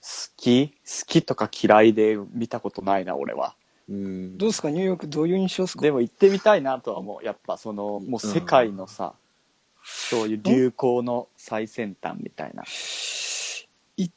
[0.00, 0.68] 好き？
[0.68, 0.74] 好
[1.06, 3.54] きとか嫌いで見たことないな、俺は。
[3.88, 4.36] うん。
[4.36, 4.70] どうですか？
[4.70, 5.82] ニューヨークどういう印象ですか？
[5.82, 7.24] でも行ってみたいなとは思う。
[7.24, 9.14] やっぱその、もう世界のさ、
[9.84, 12.64] そういう流行の最先端みたいな。
[13.96, 14.14] 行っ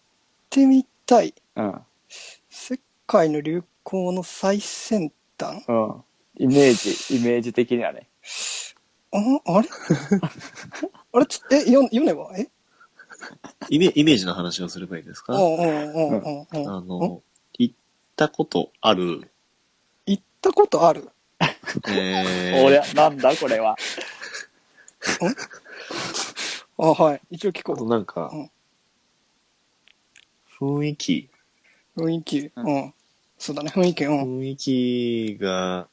[0.49, 1.35] てみたい。
[1.57, 1.79] うん。
[2.49, 5.63] 世界の流行の最先端？
[5.67, 6.03] うん。
[6.37, 8.07] イメージ、イメージ的にはね。
[9.11, 9.17] あ
[9.57, 9.69] あれ？
[11.13, 12.47] あれちょえ、よ、ヨネはえ？
[13.69, 15.33] イメイメージの話をすればいいですか？
[15.35, 16.67] うんうんうんうんうん。
[16.77, 17.21] あの、
[17.57, 17.75] 行っ
[18.15, 19.29] たことある、
[20.05, 21.09] 行ったことある？
[21.89, 23.75] えー、 俺、なんだこれは？
[26.77, 27.21] あ、はい。
[27.31, 27.87] 一応聞こう。
[27.89, 28.51] なんかうん、
[30.81, 31.29] 雰囲気、
[31.97, 32.39] 雰囲気？
[32.39, 32.93] ううんん。
[33.37, 34.03] そうだね、雰囲気。
[34.05, 34.39] うん。
[34.39, 35.87] 雰囲気が、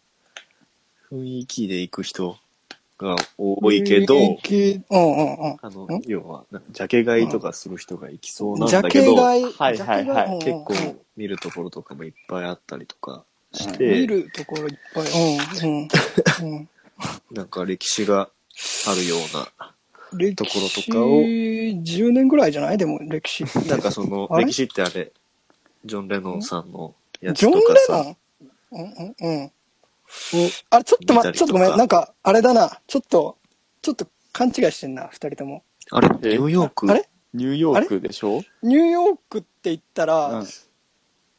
[1.10, 2.36] 雰囲気で行く人
[2.98, 5.56] が多いけど、うんうんうん。
[5.60, 15.04] あの、要は、ジャケ買いとかする人が行きそうなんだけど、はいはいはいジャケ買い結構見るところとかもいっぱいあったりとかして見、るところいっぱい。
[15.04, 15.88] うん
[16.52, 16.68] うん。
[17.30, 18.30] なんか歴史が
[18.86, 23.44] あるような、ところとかを10年ぐらいじゃないでも歴史。
[23.68, 25.12] なんかその、歴史ってあれ、
[25.84, 28.16] ジョン・レノンさんのやつジョン・レとかさ、ノン
[28.72, 29.52] うんうんうん。
[30.70, 31.76] あれ、ちょっと待って、ちょっとごめん。
[31.76, 32.80] なんか、あれだな。
[32.86, 33.36] ちょっと、
[33.82, 35.62] ちょっと勘違いしてんな、二人とも。
[35.90, 36.90] あれ、ニューヨーク？
[36.90, 37.08] あれ？
[37.34, 38.42] ニューヨークでしょ？
[38.62, 40.46] ニューヨークって言ったら、うん。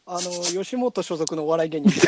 [0.05, 1.91] あの、吉本所属のお笑い芸人。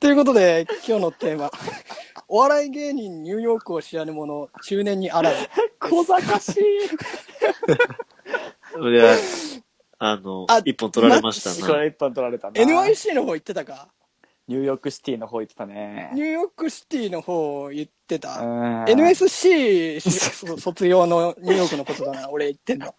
[0.00, 1.50] ということで、今日のテーマ。
[2.28, 5.48] お笑い芸人ニューヨークを知らぬ者、中年にあらず。
[5.78, 6.62] 小賢しい。
[8.72, 9.14] それは、
[9.98, 11.56] あのあ、一本取られましたな。
[11.66, 12.54] これ一本取られたな。
[12.54, 13.88] NYC の方行ってたか？
[14.48, 16.10] ニューヨークシティの方行ってたね。
[16.14, 18.40] ニューヨークシティの方行ってた。
[18.40, 22.94] うん NSC そ卒業のニューヨークのことだな、 俺言ってんの。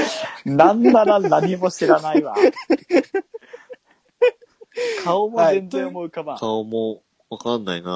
[0.46, 2.34] なんなら何も知らないわ。
[5.04, 6.38] 顔も全然思い浮かばん。
[6.38, 7.90] 顔もわかんないな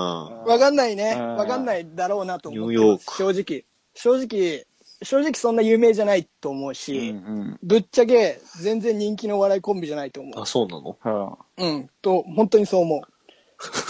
[0.47, 1.15] わかんないね。
[1.19, 3.17] うんわかんないだろうなと思ってニューヨーます。
[3.17, 3.65] 正直。
[3.95, 4.67] 正直、
[5.03, 10.99] 正直そんな有名じゃないと思うし、うんぶっちゃけ全然人気のお笑いコンビじゃないと思あ、そうなの？
[11.05, 11.15] うん。
[11.15, 11.31] うん。
[11.31, 11.39] う。
[11.59, 11.91] うん。
[12.03, 13.01] と、本当にそう思う。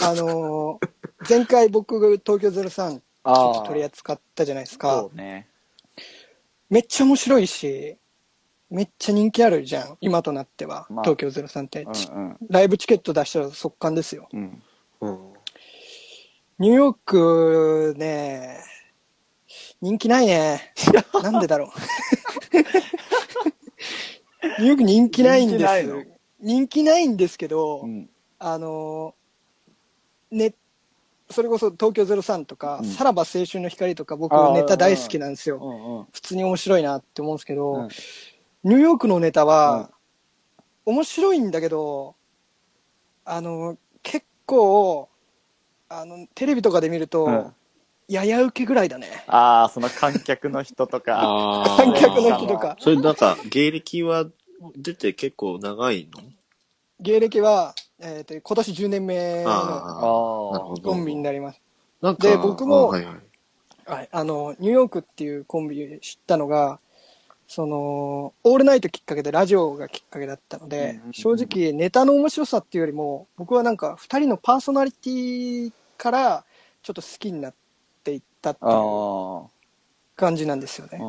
[0.03, 0.89] あのー
[1.29, 3.67] 前回僕が東京03ちょっあとあ。
[3.67, 5.11] 取り扱ったじゃないですかそ。
[5.13, 5.47] うね。
[6.69, 7.97] めっちゃ面白いし、
[8.69, 9.97] めっちゃ人気あるじゃん。
[10.01, 10.87] 今となっては。
[10.89, 12.37] まあ東京03って、うんちうん。
[12.49, 14.27] ライブチケット出したら速乾ですよ。
[14.33, 14.63] うん。
[15.01, 15.33] うん。
[16.59, 18.59] ニューヨークね、
[19.81, 20.73] 人気ないね。
[21.23, 21.69] なんでだろう。
[22.57, 25.63] ニューヨーク人気ないんです。
[25.63, 26.03] 人気ないの
[26.39, 28.09] 人気ないんですけど、うん。
[28.39, 29.15] あの、
[30.31, 30.53] ね、
[31.29, 36.07] それこそ東京03とか、うんさらば青春の光とか僕あーネタ大好きなんですよ。
[36.11, 37.89] 普通に面白いなって思うんですけど、うん
[38.63, 39.89] ニューヨークのネタうんは、
[40.85, 42.13] 面白いんだけど、
[43.25, 45.09] あの、結構、
[45.89, 47.53] あの、テレビとかで見ると、うん
[48.07, 49.23] やや受けぐらいだね。
[49.27, 51.19] ああ、その観客の人とか。
[51.21, 52.75] あー観客の人とか。
[52.79, 54.25] それなんか、芸歴は
[54.75, 56.21] 出て結構長いの？
[56.99, 60.89] 芸歴は、えっ、と、今年10年目のああ、あなるほど。
[60.91, 61.61] コンビになります。
[62.01, 63.15] なんかで僕もあはいはい。
[63.85, 64.09] はい。
[64.11, 66.79] あの、ニューヨークっていうコンビ知ったのが、
[67.47, 76.45] その、オールナイトきっかけでラジオがきっかけだったので、うんうん正直ネタの面白さっていうよりも、僕はなんか二人のパーソナリティから
[76.81, 77.53] ちょっと好きになっ
[78.41, 79.43] ったってあいうあ。
[80.15, 80.99] 感じなんですよね。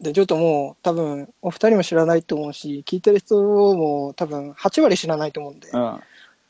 [0.00, 3.36] で、ちょっともう多分お二人も知らないと思うし、聞いてる人
[3.74, 6.00] も多分8割知らないと思うんで、うん。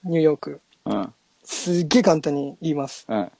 [0.05, 0.61] ニューヨーク。
[0.85, 1.13] うん。
[1.45, 3.07] すっげえ簡単に言います。
[3.09, 3.31] うん。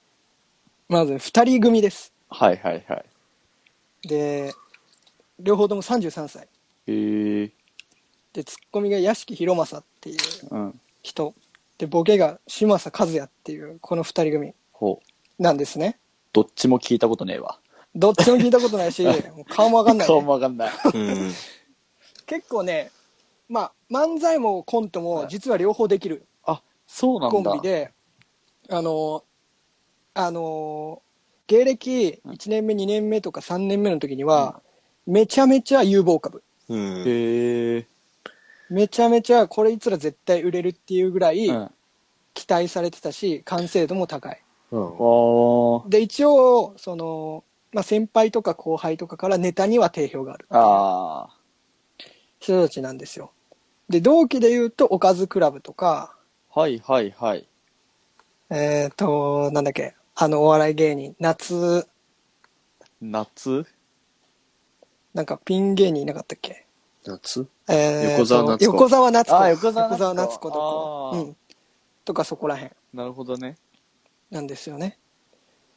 [0.87, 2.13] まず二人組です。
[2.29, 3.05] はいはいはい。
[4.07, 4.53] で、
[5.39, 6.47] 両方とも33歳。
[6.87, 7.51] へえ。
[8.33, 10.17] で、ツッコミが屋敷博正っていう
[10.51, 10.79] うん。
[11.01, 11.33] 人。
[11.77, 14.53] で、ボケが嶋佐和也っていう、この二人組。
[15.39, 15.99] なんですね。
[16.37, 17.57] どっちも聞いたことねえわ。
[17.95, 19.03] どっちも聞いたことないし、
[19.49, 20.71] 顔もわかんない、顔もわかんない。
[20.93, 21.33] うん。
[22.27, 22.91] 結構ね、
[23.49, 27.49] まあ、漫才もコントも実は両方できるあ、そうなんだ。
[27.49, 27.91] コンビで、
[28.69, 29.23] あの、
[30.13, 31.01] あの、
[31.47, 34.61] 芸歴1年目、2年目とか3年目の時には、
[35.07, 36.43] めちゃめちゃ有望株。
[36.69, 37.03] うん。
[37.03, 37.87] へえ。
[38.69, 41.71] めちゃめちゃこれいつら絶対売れるっていうぐらいうん。
[42.35, 44.39] 期待されてたし、完成度も高い。
[44.71, 45.89] うん。
[45.89, 51.29] で、一応、その、まあ、先輩とか後輩とかからネタには定評があるあ
[52.39, 53.31] 人たちなんですよ。
[53.89, 56.15] で、同期で言うと、おかずクラブとか、
[56.53, 56.59] あ。
[56.59, 57.47] はいはいはい。
[58.49, 61.87] えっ、と、なんだっけ、あのお笑い芸人、夏、
[63.01, 63.65] 夏？
[65.13, 66.65] なんかピン芸人いなかったっけ？
[67.05, 67.47] 夏？
[67.69, 69.37] えーと横澤夏子横澤夏子。
[69.37, 71.37] あ横澤夏子とか、うん。
[72.05, 73.57] とかそこら辺なるほどね。
[74.31, 74.97] なんですよね。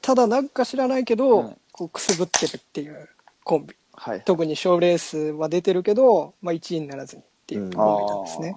[0.02, 3.08] ただなんか知らないけど、うんこうくすぶってるっていう
[3.44, 3.74] コンビ。
[3.94, 4.22] はい。
[4.24, 8.56] 特に賞レースは出てるけど、まあ1位にならずにっていうコンビなんですね。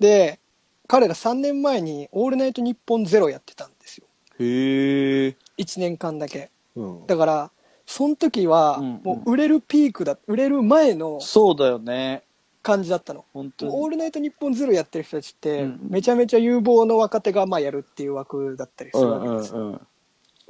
[0.00, 0.38] で、
[0.86, 4.06] 彼ら3年前にオールナイトニッポンゼロやってたんですよ。
[4.40, 5.36] へえ。
[5.58, 6.50] 1年間だけ。
[6.74, 7.06] うん。
[7.06, 7.50] だから、
[7.86, 12.22] その時は、うんもう売れるピークだ、売れる前のそうだよね。
[12.68, 13.24] 感じだったの。
[13.32, 13.72] 本当に。
[13.74, 19.58] オールナイトニッポンゼロやってる人たちって、うんめちゃめちゃ有望の若手がまあやるっていう枠だったりすうるわんけですよ。
[19.58, 19.80] うんうん。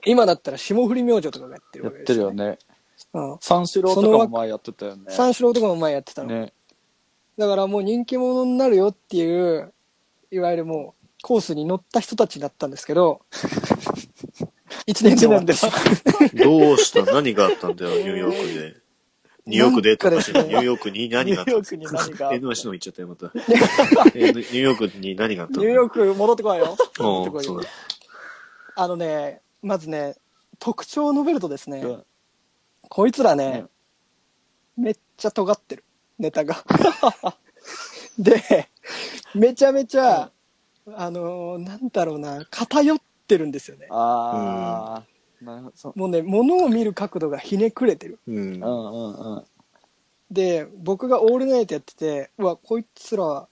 [0.04, 2.59] 今だったら霜降り明星とかがやってるやっわけですよ、てるよね。
[3.14, 3.38] うん。
[3.40, 5.04] 三四郎とかも前やってたよね。
[5.11, 6.28] 三四郎とかも前やってたの。
[6.28, 6.52] ね。
[7.37, 9.72] だからもう人気者になるよっていう、
[10.33, 13.20] いわゆるもうコースに乗った人たちだったんですけど、
[14.87, 17.04] 一年で終わってしまうどうした？
[17.04, 18.88] 何があったんだよ、ニューヨークで。
[19.48, 22.64] ニューヨークでっておかしニューヨークに何があったんですニューヨークに何があった？
[22.64, 23.02] の言っちゃった？
[23.02, 23.30] よ、また？
[23.34, 25.62] えーニューヨークに何があったの？
[25.62, 26.76] ニューヨーク戻ってこいよ。
[26.98, 27.61] 戻ってこいよ。
[28.76, 30.16] あのね、まずね、
[30.58, 32.04] 特徴を述べるとですね、うん
[32.90, 33.66] こいつらね、
[34.76, 35.84] めっちゃ尖ってる、
[36.18, 36.64] ネタが。
[38.18, 38.68] で、
[39.34, 40.30] めちゃめちゃ、
[40.94, 43.88] あのーなんだろうな、偏ってるんですよね。
[43.90, 45.17] ああ。
[45.42, 45.98] なるほどそう。
[45.98, 48.18] もうね、物を見る角度がひねくれてる。
[48.27, 49.44] うんうんうんうん。
[50.31, 53.48] で、僕がオールナイトやってて、うわ、こいつら、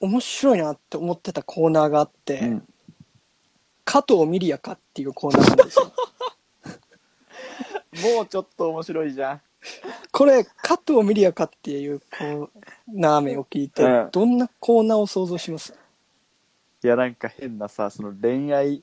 [0.00, 2.68] 面白いなって思ってたコーナーがあって、うん
[3.90, 5.92] 加藤ミリアかっていうコーナーなんですよ。
[8.16, 9.40] もうちょっと面白いじゃん。
[10.12, 12.48] これ、加藤ミリアかっていうコー
[12.86, 15.72] ナー名を聞いて、うんどんなコーナーを想像します？
[16.84, 18.82] いや、なんか変なさ、その恋愛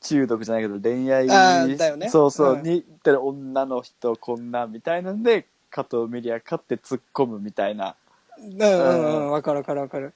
[0.00, 7.96] 中毒じゃないけど、恋愛あーだよねそうそう、うんに、てる女の人こんなみたいなんで、加藤ミリアかって突っ込むみたいな。
[8.38, 10.14] うんうんうん、わかるわかるわかる。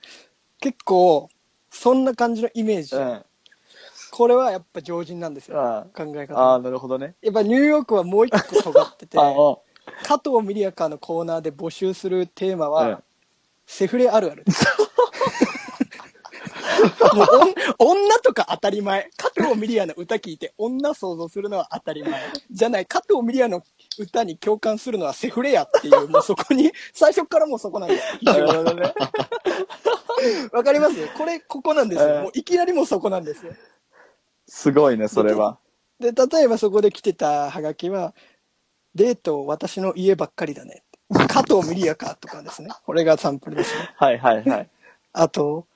[0.60, 1.28] 結構、
[1.70, 2.96] そんな感じのイメージ。
[2.96, 3.24] うん。
[4.10, 5.60] これはやっぱ常人なんですよ。
[5.60, 6.58] あ考えああ。
[6.58, 7.14] なるほどね。
[7.22, 9.58] やっぱニューヨークはもう一個尖ってて、 ああ、
[10.04, 13.02] 加藤ミリアかのコーナーで募集するテーマは、うん
[13.70, 14.66] セフレあるあるです。
[17.14, 17.26] もう
[17.78, 19.10] 女とか当たり前。
[19.16, 22.20] 加藤ミリアの歌聞いて女想像するのは当たり前。
[22.50, 23.62] じゃない、加藤ミリアの
[23.98, 28.24] 歌に共感するのはセフレやっていう、もうそこに、最初からもうそこなんです。
[28.24, 28.92] なるほどね。
[30.52, 31.08] わかります？
[31.16, 32.08] これ、ここなんですよ。
[32.08, 33.52] うんもういきなりもうそこなんですよ。
[34.46, 35.58] すごいね、それは。
[35.98, 38.14] で、例えばそこで来てたハガキは、
[38.94, 40.82] デート私の家ばっかりだね。
[41.28, 42.70] 加藤ミリアかとかですね。
[42.84, 43.90] これがサンプルですね。
[43.96, 44.68] はいはいはい。
[45.12, 45.66] あと、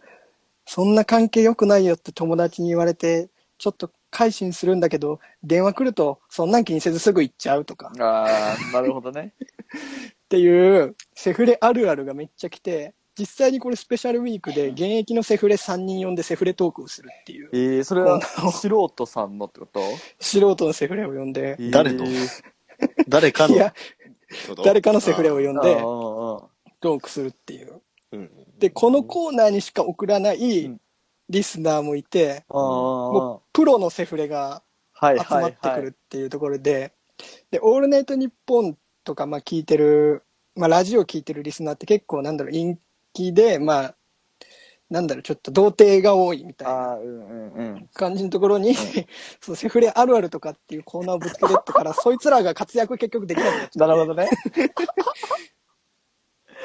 [0.66, 9.34] そんな関係良くないよって友達に言われて、ちょっと改心するんだけど、電話来ると、そんなん気にせずすぐ行っちゃうとか、っああ、なるほどね。
[10.28, 19.80] ていう、セフレあるあるがめっちゃ来て、実際にこれスペシャルウィークで現役のセフレ3人呼んでセフレトークをするっていう、えー、それは素人さんのってこと？
[20.18, 22.28] 素人のセフレを呼んで、誰のえー。
[23.08, 23.54] 誰かの？
[23.54, 23.72] いや、
[24.64, 25.76] 誰かのセフレを呼んで
[26.80, 27.80] トークするっていう。
[28.14, 30.80] うんで、このコーナーにしか送らないうん
[31.30, 35.88] リスナーもいて、もうプロのセフレがはい集まってくるはいはい。
[35.88, 36.92] っていうところで、
[37.50, 40.22] で、オールナイトニッポンとか、まあ聞いてる、
[40.54, 42.78] まあラジオ聞いてるリスナーって結構なんだろう、陰
[43.12, 43.94] 気で、まあ、
[44.90, 47.88] なんだろう、ちょっと童貞が多いみたいなああ、うんうんうん。
[47.94, 48.74] 感じのところに、
[49.40, 54.28] そう、セフレあるあるとかっていうコーナーをぶつけてったから、そいつらが活躍結局できなくなっちゃって なるほどね。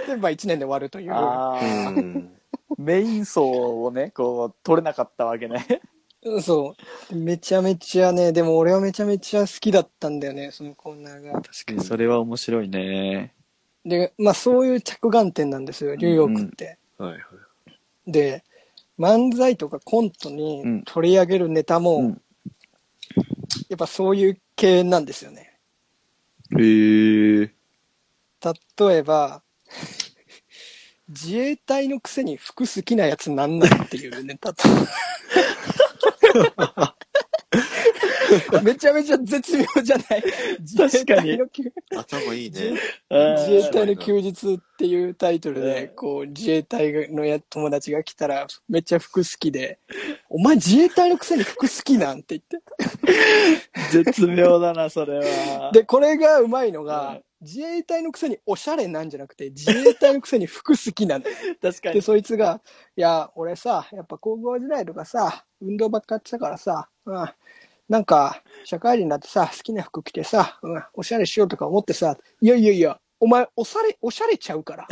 [0.09, 2.29] で、まあ1年で終わるという。
[2.77, 5.65] メイン層をね、こう、取れなかったわけね。
[6.23, 6.75] うんそ
[7.11, 7.15] う。
[7.15, 11.33] めちゃめちゃね、でも俺はめちゃめちゃ好きだったんだよね、そのコーナーが。
[11.33, 11.83] 確かに。
[11.83, 13.33] それは面白いね。
[13.85, 16.77] で、まあそういう着眼点なんですよ、ニューヨークって。
[16.97, 18.11] はいはい。
[18.11, 18.43] で、
[18.97, 22.21] 漫才とかコントに取り上げるネタも、うん
[23.67, 25.57] やっぱそういう系なんですよね。
[26.57, 27.51] へえ。
[28.79, 29.41] 例えば、
[31.09, 34.63] 自衛隊のくせに服好きなやつなんなんっていうネタと。
[38.63, 40.23] めちゃめちゃ絶妙じゃない？
[40.59, 42.73] 自衛隊の休頭いいね。
[43.09, 49.79] 自衛隊の休日っていうタイトルで、こう、自衛隊のや友達が来たら、めっちゃ服好きで、
[50.29, 54.03] お前自衛隊のくせに服好きなんて言って。
[54.03, 55.71] 絶妙だな、それは。
[55.73, 61.35] で、これがうまいのが、うん自衛隊のくせにおしゃれなんじゃなくて、自衛隊のくせに服好きなんだよ。
[61.61, 62.01] で、 確かに。
[62.01, 62.61] そいつが、
[62.95, 67.29] いや、俺さ、やっぱ高校時代とかさ、運動ばっかやってたからさ、うん、
[67.87, 74.87] なんか、社会人になってさ、好きな服着てさ、うん、おしゃれしようとか思ってさ、いやいやいや、お前、おしゃれ、おしゃれちゃうから。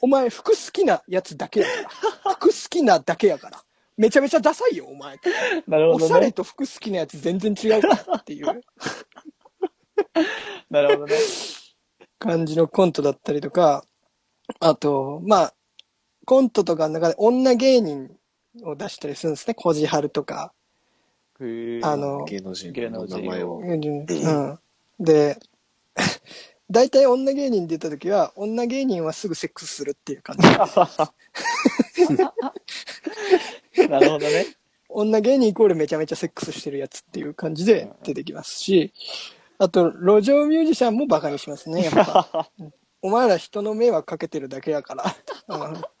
[0.00, 1.72] お前、服好きなやつだけやか
[2.24, 2.34] ら。
[2.34, 3.62] 服好きなだけやから。
[3.96, 5.18] めちゃめちゃダサいよ、お前。
[5.66, 6.32] なるおしゃれ。
[6.32, 8.46] と服好きなやつ全然違うからっていう
[10.70, 11.16] なるほどね。
[12.24, 13.84] 感じのコントだったりとか、
[14.60, 15.54] あと、まあ、
[16.24, 18.10] コントとかの中で女芸人
[18.62, 19.52] を出したりするんですね。
[19.54, 20.54] コジハルとか。
[21.82, 23.58] あの芸能人の芸能人名前を。
[23.58, 23.80] うん。
[25.04, 25.38] で、
[26.70, 30.48] 大体女芸人出た時は、女芸人はすぐセックスするっていう感じ。
[33.88, 34.46] なるほどね。
[34.88, 38.92] 女芸人イコールめちゃめちゃセックスしてるやつっていう感じで出てきますし、
[39.58, 42.50] あと、路上ミュージシャンもバカにしますね、やっぱ。
[43.02, 45.04] お前ら人の迷惑かけてるだけやから。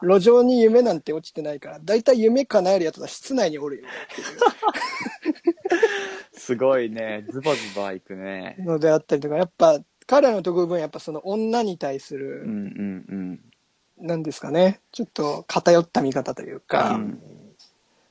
[0.02, 3.88] うん、路上に夢なんて落ちてないから、だいたい夢叶えるやつは室内におるよ
[6.32, 7.26] すごいね。
[7.30, 8.56] ズバズバいくね。
[8.58, 12.46] のであったりとか、やっぱ彼らの得意分やっぱその女に対すうんる、う
[13.16, 13.40] ん
[13.98, 17.20] なんですかね、ちょっと偏った見方といううか、ん。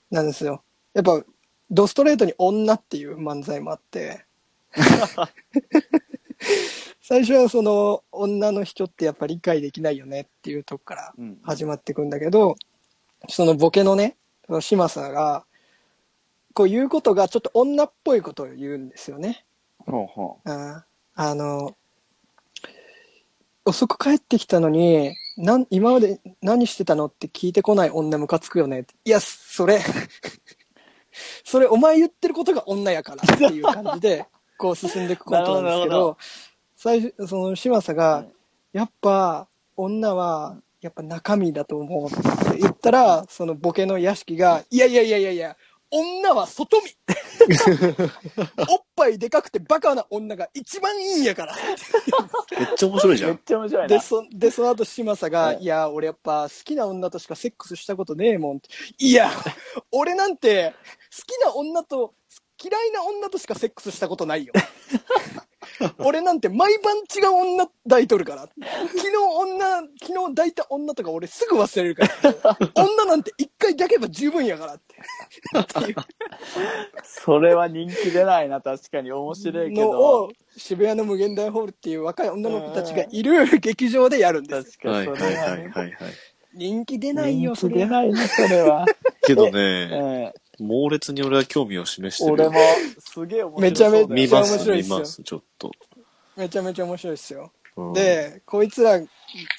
[0.10, 0.64] なんですよ。
[0.94, 1.24] やっぱ、
[1.70, 4.26] ドストレートに女っていう漫才もあって、
[7.02, 12.56] 最初はその女の人ってやっぱ理解できないよねっていうとこからうん始まってくんだけど、
[13.30, 14.16] そのボケのね、
[14.62, 15.46] 嶋佐が、
[16.54, 19.46] こう言うことがちょっと女っぽいことを言うんですよね。
[19.80, 21.76] ほうほああの、
[23.66, 27.06] 遅く帰ってきたのに、なん今まで何してたの？
[27.06, 28.94] って聞いてこない女ムカつくよねって。
[29.06, 29.80] いや、それ、
[31.44, 34.26] それお前言ってることが女やからっていう感じで、
[34.58, 36.18] こう進んでいくコントなんですけど
[36.76, 38.26] 最初、その嶋佐が、
[38.74, 45.56] やっぱ女は、やっぱ中身だと思うって言ったら、そのボケの屋敷が、いやいやいやいやいや、
[45.90, 46.90] 女は外見
[48.68, 51.56] おっぱいでかくてバカな女が一番いいんやから。
[51.56, 53.28] めっちゃ面白いじう。
[53.28, 53.40] めっゃん。
[53.46, 54.00] ちゃ面白いなで、。
[54.00, 58.70] そ、で、その後、嶋佐が、うんいや、俺やっぱ好きな女としかセックスしたことねえもんって。
[58.98, 59.30] いや、
[59.92, 60.74] 俺なんて
[61.16, 62.16] 好きな女と、
[62.64, 64.54] 嫌いな女としかセックスしたことないよ。
[65.98, 68.42] 俺なんて毎晩違う女抱いとるから。
[68.44, 72.58] 昨日女、昨日抱いた女とか俺すぐ忘れるから。
[72.76, 74.96] 女なんて一回抱けば十分やからって。
[77.04, 79.12] それは人気出ないな、確かに。
[79.12, 80.32] 面白いけのどを。
[80.56, 84.78] 渋谷の無限大ホールっていう若い女の子たちがいる劇場でやるんです。
[84.78, 85.94] 確かに、はいはいそれはいはいはい。
[86.54, 87.92] 人気出ないよ、それ人気出。
[87.96, 88.86] ないね、それは。
[89.26, 90.34] けどうね、ん。
[90.60, 92.34] 猛烈に俺は興味を示してる。
[92.34, 92.60] 俺も、
[93.00, 95.72] すげえ面白そうだよめちゃめ見ちゃ面白いっすよ見ます、ちょっと。
[96.36, 97.52] めちゃめちゃ面白いですよ。
[97.76, 99.02] うん、で、こいつら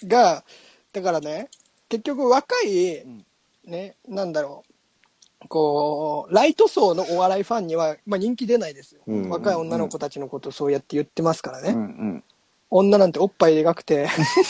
[0.07, 0.45] が、
[0.93, 1.49] だからね、
[1.89, 3.27] 結局若いうん、
[3.67, 4.65] ね、なんだろ
[5.43, 9.03] う、こう、ライト層のお笑いファンには、まあ人気出ないですよ。
[9.07, 11.71] うん若い女の子たちのことをそうやって言ってますからね。
[11.71, 12.25] うんうん。
[12.71, 14.09] 女なんておっぱいでかくて、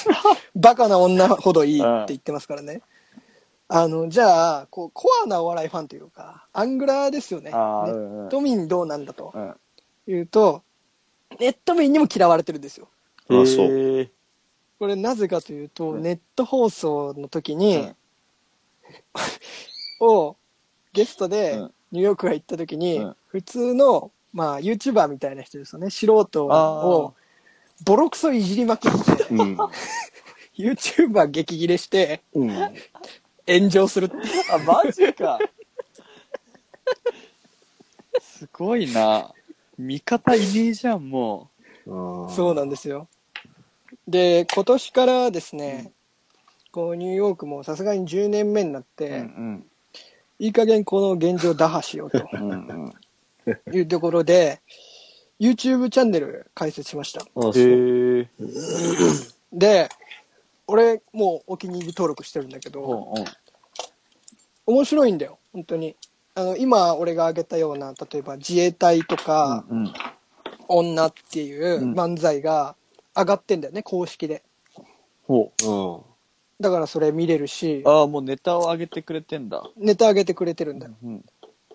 [0.55, 2.81] バカな女ほどいいって言ってますからね。
[3.69, 7.51] あの、じゃあ、こう、コアなお笑いファンというか、アングラーですよね。
[7.51, 9.55] ネうんうんット民どうなんだとうん。
[10.07, 10.63] いうと、
[11.41, 12.89] ネット民にも嫌われてるんですよ。
[13.29, 14.11] あそう。
[14.79, 17.97] これなぜかというと、うんネット放送の時に、うん
[20.01, 20.37] を
[20.93, 25.91] ゲストでうんニューヨークが行った時に、うん普通のまあ YouTuber みたいな人ですよね。
[25.91, 27.15] 素人を
[27.85, 29.57] ボロクソいじりまくって、うん。
[30.57, 32.51] YouTuber 激切れしてうん。
[33.47, 34.23] 炎上するっていう。
[34.53, 35.39] あ、マジか。
[38.21, 39.33] すごいな。
[39.79, 41.51] 味方いねえじゃん、も
[41.85, 43.09] そうなんですよ。
[44.07, 45.93] で、今年からですね、
[46.71, 48.85] こうニューヨークもさすがに10年目になっう。
[48.85, 49.67] うて、ん
[50.39, 52.51] いい加減この現状打破しようと うん。
[52.51, 52.95] うん
[53.73, 54.61] いうところで、
[55.39, 57.23] YouTube チャンネル開設しました。
[59.53, 59.89] で、
[60.67, 62.83] 俺もうお気に入り登録してるんだけど、
[63.17, 63.27] うんうん。
[64.67, 65.97] 面白いんだよ、本当に。
[66.35, 69.93] あの、今俺が挙げたような、例えば自衛隊とか、うんうん。
[70.69, 72.75] 女っていううん漫才が
[73.15, 74.43] 上がってんだよね、公式で。
[75.27, 76.15] ほうん。
[76.61, 79.63] だからそれ見れるしう。、ああ、もうネタを上げてくれてんだ。
[79.77, 80.95] ネタ上げてくれてるんだよ。
[81.03, 81.25] うん。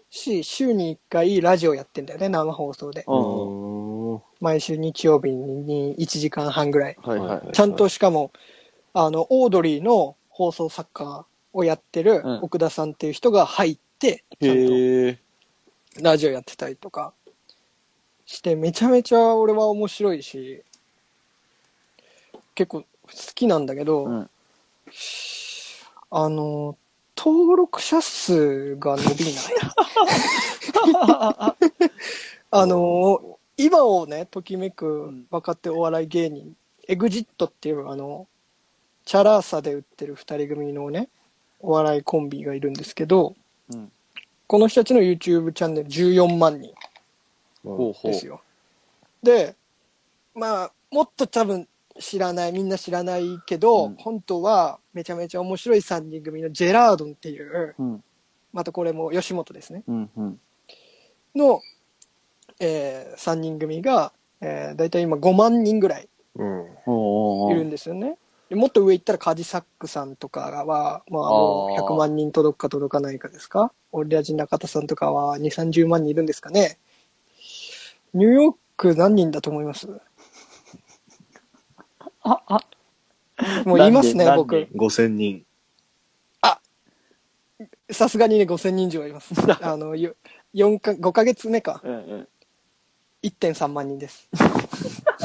[0.09, 3.05] し、週に1回ラジオやってんだよね、生放送で。
[4.39, 6.97] 毎週日曜日に1時間半ぐらい。
[7.01, 7.51] はいはい。
[7.51, 8.31] ちゃんとしかも、
[8.93, 15.13] あの、オードリーの放送作家をやってるうん奥田さんっていう人が入って、ちゃんへえ。
[15.95, 17.13] とラジオやってたりとか
[18.25, 20.63] して、めちゃめちゃ俺は面白いし、
[22.55, 22.87] 結構好
[23.35, 24.29] きなんだけど、うん。
[26.11, 26.77] あの、
[27.17, 29.33] 登録者数が伸びない。
[32.51, 36.55] あの、今をね、ときめく若手お笑い芸人、
[36.87, 38.27] エグジットっていうあの、
[39.09, 41.09] チャラーサで売ってる二人組のね、
[41.59, 43.33] お笑いコンビがいるんですけど、
[43.73, 43.91] うん。
[44.45, 46.71] この人たちの YouTube チャンネル14万人
[47.63, 48.11] ほうほう。
[48.11, 48.39] ですよ。
[49.23, 49.55] で、
[50.35, 51.67] まあ、もっと多分
[51.99, 58.03] 知らない、みんな知らないけど、うん本当はめちゃめちゃ面白い3人組のジェラードンっていう、うん。
[58.53, 60.09] またこれも吉本ですね、うん。
[60.17, 60.39] うん。
[61.33, 61.61] の、
[62.59, 66.07] え3人組が、えー、大体今5万人ぐらい。
[66.35, 66.39] い
[67.55, 68.09] るんですよね。
[68.09, 68.17] で
[68.51, 73.71] もっと上行ったらカジサックさんとかは、まあもうあー100万人届くか届かないかですか？
[73.91, 76.77] 俺らじ中田さんとかは2、30万人いるんですかね？
[78.13, 79.87] ニューヨーク何人だと思います？
[82.23, 82.59] あ、あ、
[83.65, 84.43] もう言いますね、何人？
[84.43, 84.55] 僕。
[84.75, 85.45] 5000人？
[87.91, 89.33] さすがにね、5000人以上います。
[89.61, 90.15] あの、よ
[90.53, 91.81] 4か、5ヶ月目か。
[91.83, 92.27] うんうん。
[93.23, 94.29] 1.3万人です。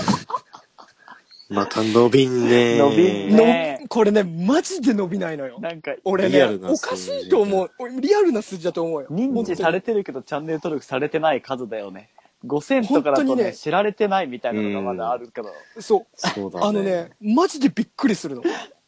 [1.55, 2.96] また伸びんね伸び
[3.26, 5.59] んねのこれね、マジで伸びないのよ。
[5.61, 7.70] なんか、俺ね、リアルなおかしいと思う。
[7.78, 9.09] 俺リアルな数字だと思うよ。
[9.11, 12.11] 認知されてるけどチャンネル登録されてない数だよね。
[12.46, 15.50] 5000とかだとね、本当にね知られてないみたいなのがまだあるけど。
[15.80, 16.07] そう。
[16.14, 16.66] そうだね。
[16.66, 18.42] あのね、マジでびっくりするの。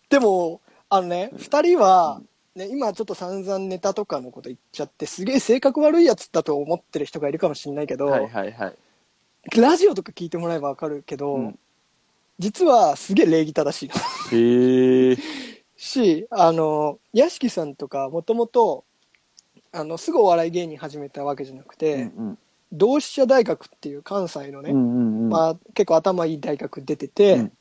[0.08, 2.20] でも、あのね、二人は、
[2.54, 9.60] ね、今ちょっと散々ネタとかのこと言っちゃって、すげえ性格悪いやつだと思ってる人がいるかもしれないけど、はいはいはい。
[9.60, 11.58] ラジオとか聞いてもらえばわかるけど、うん
[12.38, 13.94] 実はすげえ礼儀正しいの。
[14.36, 15.18] へえ。
[15.76, 18.84] し、あの、屋敷さんとか、もともと、
[19.72, 22.38] あの、すぐお笑い芸人始めたわけじゃなくて、うん
[22.72, 25.28] 同志社大学っていう関西のね、うんうんうん。
[25.28, 27.52] まあ、結構頭いい大学出てて、うん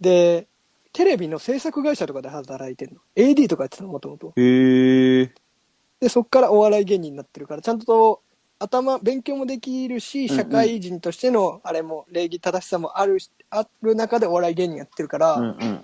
[0.00, 0.46] で、
[0.92, 3.00] テレビの制作会社とかで働いてるの。
[3.16, 4.32] AD とかやってたの、もともと。
[4.36, 5.34] へえ。
[6.00, 8.22] で、そっからお笑い芸人になってるから、ちゃんと
[8.58, 15.80] 頭、勉強もできるし、社会人としての、あれも、礼儀正しさもあるし、ある中でお笑い芸人やってるから、うんうん。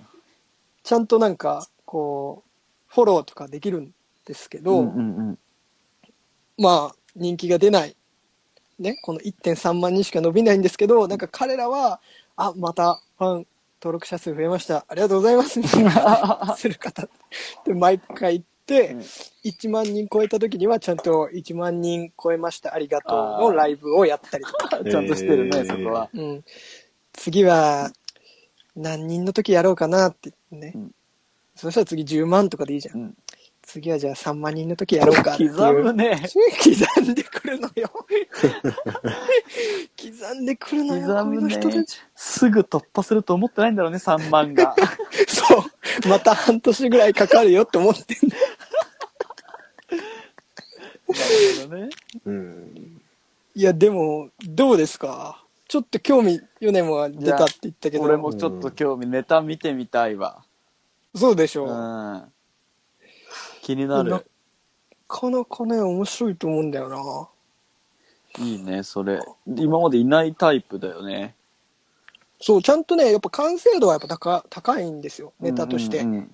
[0.83, 3.93] ちゃんとなんか、こう、フォローとかできるん
[4.25, 5.39] ですけど、うんうんうん。
[6.57, 7.95] まあ、人気が出ない。
[8.79, 12.01] ね、この1.3万人しか伸びないんですけど、なんか彼らは、
[12.35, 13.47] あ、またファン
[13.81, 14.85] 登録者数増えました。
[14.87, 15.59] ありがとうございます。
[15.59, 17.07] みたいな、 する方。
[17.65, 22.73] で、毎回言って、うん1万人超えた時にはちゃんと1万人超えました。
[22.73, 24.79] ありがとうのライブをやったりとか。
[24.83, 26.09] ちゃんとしてるね、へーそこは。
[26.13, 26.43] うん。
[27.13, 27.91] 次は、
[28.75, 30.73] 何人の時やろうかなってね。
[30.75, 30.91] うん
[31.53, 32.99] そしたら次10万とかでいいじゃん。
[32.99, 33.17] うん
[33.63, 35.55] 次はじゃあ3万人の時やろうかっていう。
[35.55, 36.19] 刻むね。
[36.61, 37.89] 刻んでくるのよ。
[39.95, 41.75] 刻んでくるのよ、刻むこの人た。
[42.15, 44.75] すぐ突破すると思ってないんだろうね、3万が。
[45.27, 45.63] そ
[46.05, 46.09] う。
[46.09, 48.35] また半年ぐらいかかるよって思ってんだ
[51.13, 51.89] ほどね。
[52.25, 53.01] うん。
[53.55, 55.43] いや、でも、どうですか？
[55.67, 58.03] ちょっと興味、ヨネモが出たって言ったけど。
[58.03, 60.43] 俺もちょっと興味、ネタ見てみたいわ。
[61.15, 61.67] そうでしょう。
[61.67, 62.31] うなん。
[63.61, 64.25] 気になる。
[65.07, 66.89] かなかね、面白いと思うんだよ
[68.37, 68.43] な。
[68.45, 69.19] いいね、それ。
[69.57, 71.35] 今までいないタイプだよね。
[72.39, 75.99] そう、ちゃんとね、やっぱ完成度はやっぱ高高いんですよ、ネタとして。
[75.99, 76.31] うんうん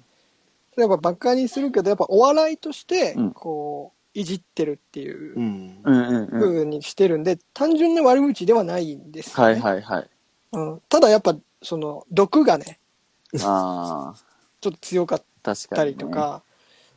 [0.80, 5.82] やっぱバカにするけど、やっぱお笑いとしてうん、こう、いじってるっていううん。
[5.86, 6.42] うんうんうん。
[6.42, 9.60] 風にしてるんで、単純な悪口ではないんですよ、はね。
[9.60, 10.10] いはいはい。
[10.54, 12.80] うん、ただやっぱ、その、毒がね、
[13.42, 14.16] ああ、
[14.62, 15.24] ちょっと強かっ
[15.74, 15.86] たね。
[15.86, 16.44] りとか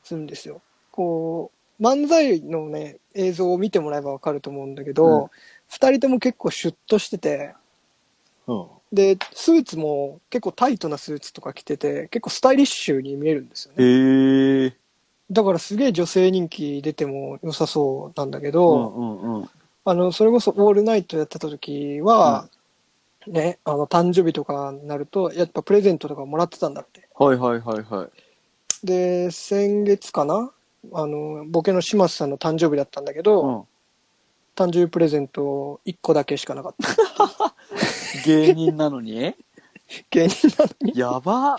[0.04, 0.62] するんですよ。
[0.92, 5.30] こう、漫才のね、映像を見てもらえばわかると思うんだけうんど、
[5.68, 7.54] 二、人とも結構シュッとしてて、
[8.46, 8.68] うん。
[8.92, 13.84] で、スーツも結構タイトなスーツとか着てて、結構スタイリッシュに見えるんですよね。
[13.84, 14.79] へえ。
[15.30, 19.50] だからすげえ女性人気出ても良さそうなんだけうど、んうんうん。
[19.84, 22.48] あの、それこそオールナイトやってた時は、
[23.26, 27.08] ね、あの、誕生日とかになると、やっぱプレゼントとかもらってたんだって。
[27.14, 28.86] はいはいはいはい。
[28.86, 30.50] で、先月かな
[30.92, 33.60] あの、ボケの島津さんの誕生日だったんだけど、うん。
[34.56, 37.54] 誕生日プレゼント1個だけしかなかった。
[38.26, 39.34] 芸人なのに？
[40.10, 41.56] 芸人なのにやば。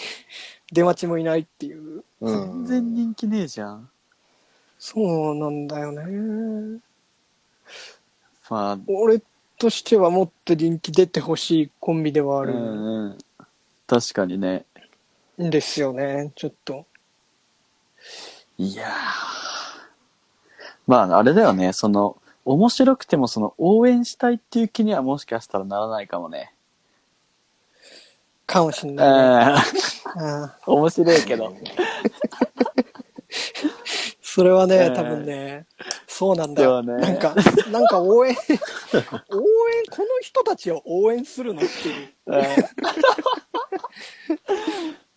[0.72, 2.03] 出待ちもいないっていう。
[2.22, 3.89] 全然人気ねえじゃん。
[4.78, 6.80] そうなんだよね。
[8.49, 9.22] まあ、俺
[9.57, 13.17] としてはもっと人気出てほしいコンビではあうるんうん。
[13.88, 14.65] 確かにね。
[15.41, 16.86] んですよね、ちょっと。
[18.57, 18.91] いやー。
[20.88, 21.74] まあ、あれだよね。
[21.74, 26.53] その、面白くてもその応援したいっていう気にはもしかしたらならないかもね。
[28.52, 29.58] かもしんうな
[30.18, 30.52] い、ね。
[30.66, 31.56] 面白いけど。
[34.22, 35.66] それはね、うん多分ね、
[36.08, 36.82] そうなんだよ。
[36.84, 37.36] ねなんか、
[37.70, 38.36] なんか応援、 応援、
[39.89, 42.10] この人たちを応援するのっていう。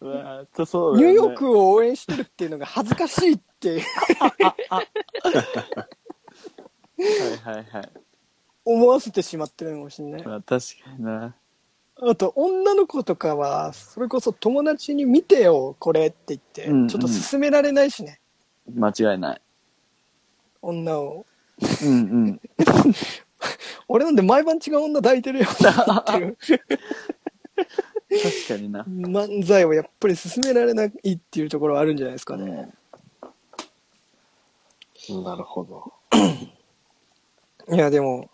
[0.05, 3.81] ニューヨークを応援してるっていうのが恥ずかしいって
[4.19, 4.43] はい
[7.43, 7.89] はいはい。
[8.67, 10.23] 思わせてしまってるのかもしれない。
[10.25, 11.35] まあ、確かにな。
[11.97, 18.21] あと、女の子とかは、それこそ友達に見てよ、これって言って、うんうんちょっと勧められないしね、
[18.73, 19.41] 間違いない。
[20.61, 21.27] 女を。
[21.85, 21.95] うんう
[22.31, 22.41] ん。
[23.87, 25.65] 俺なんで毎晩違う女抱いてるよって
[26.17, 26.37] いう
[28.23, 28.83] 確かにな。
[28.83, 32.71] 漫才をやっぱり勧められないっていうところはあるんじゃないですかね。
[35.11, 35.93] なるほど。
[37.75, 38.31] いや、でも、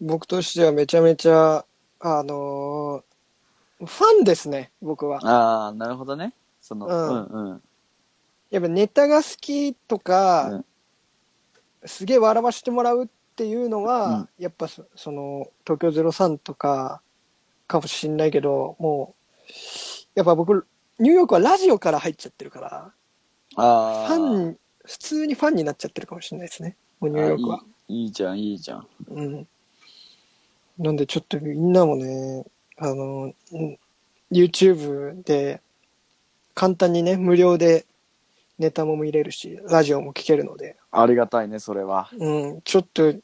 [0.00, 1.64] 僕としてはめちゃめちゃ、
[2.02, 3.02] あのー
[3.84, 5.18] ファンですね、僕は。
[5.24, 6.34] ああ、なるほどね。
[6.60, 7.62] その、ううんんうん。
[8.50, 10.64] やっぱネタが好きとか、うん
[11.84, 17.02] すげえ笑わしてもらうっていうのは、うんやっぱそその東京03とか
[17.66, 19.16] かもしんないけども
[19.48, 19.52] う
[20.14, 20.64] やっぱ僕
[21.00, 22.92] ニューヨークはラジオから入っちゃってるから
[23.56, 24.06] ああ。
[24.06, 28.86] ファン普通にファンになっちゃってるかもしれないですねもうニューヨークはあいいいいじゃん、いいじゃん。
[29.08, 29.48] うん
[30.82, 32.44] なんでちょっとみんなもね
[32.78, 33.78] あのうん
[34.30, 35.60] YouTube で
[36.54, 37.86] 簡単にね無料で
[38.58, 42.10] ネタも見れるしラジオも聞けるのでありがたいね、それは。
[42.18, 43.14] うん、ちょっと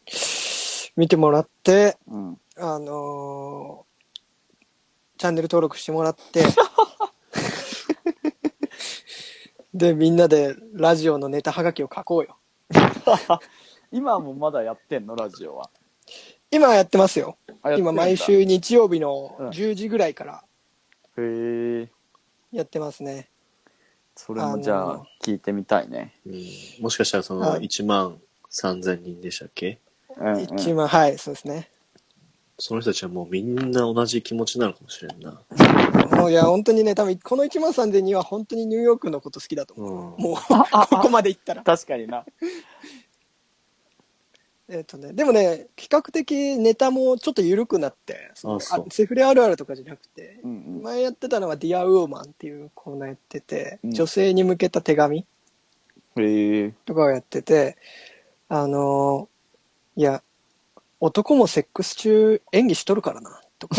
[0.96, 2.38] 見てもらって、うん。
[2.56, 3.88] あのー
[5.18, 6.44] チャンネル登録してもらって、
[9.74, 12.36] で、みんなでラジオのネタはがきを書こうよ。
[13.90, 15.70] 今もまだやってんの、ラジオは。
[16.50, 17.36] 今やってますよ。
[17.62, 20.44] あやってんだ今毎週日曜日のうん10時ぐらいから
[21.16, 21.88] へえ。
[22.52, 23.28] やってますね。
[24.16, 26.14] それもじゃあ聞いてみたいね。
[26.26, 26.34] うん
[26.82, 28.18] もしかしたらそのはい1万
[28.50, 29.78] 3000人でしたっけ？
[30.16, 30.40] うん、うん。
[30.42, 31.70] 一番、はい、そうですね。
[32.60, 35.40] その人たちはもうみんな同じ気持ちなのかもしれんな。
[36.16, 39.90] もういや、本当にね、多分この1万3000人は本当にニューヨークのこと好きだと思う。
[39.90, 40.22] うん。
[40.24, 40.34] もう、
[40.90, 41.62] ここまで行ったら。
[41.62, 42.24] 確かにな。
[44.70, 50.82] えっ、とね、でもね、比較的ネタもちょっと緩くなって、そのあセフレあるあるとかじゃなくて、うんうん。
[50.82, 55.24] 前やってたのは Dear Woman っていうコーナーやってて、うん女性に向けた手紙。
[56.84, 57.76] とかをやってて、
[58.48, 60.22] あのーいや、
[61.00, 63.76] 男もセックス中演技しとるからな、とか。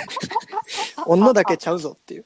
[1.06, 2.24] 女だけちゃうぞっていう。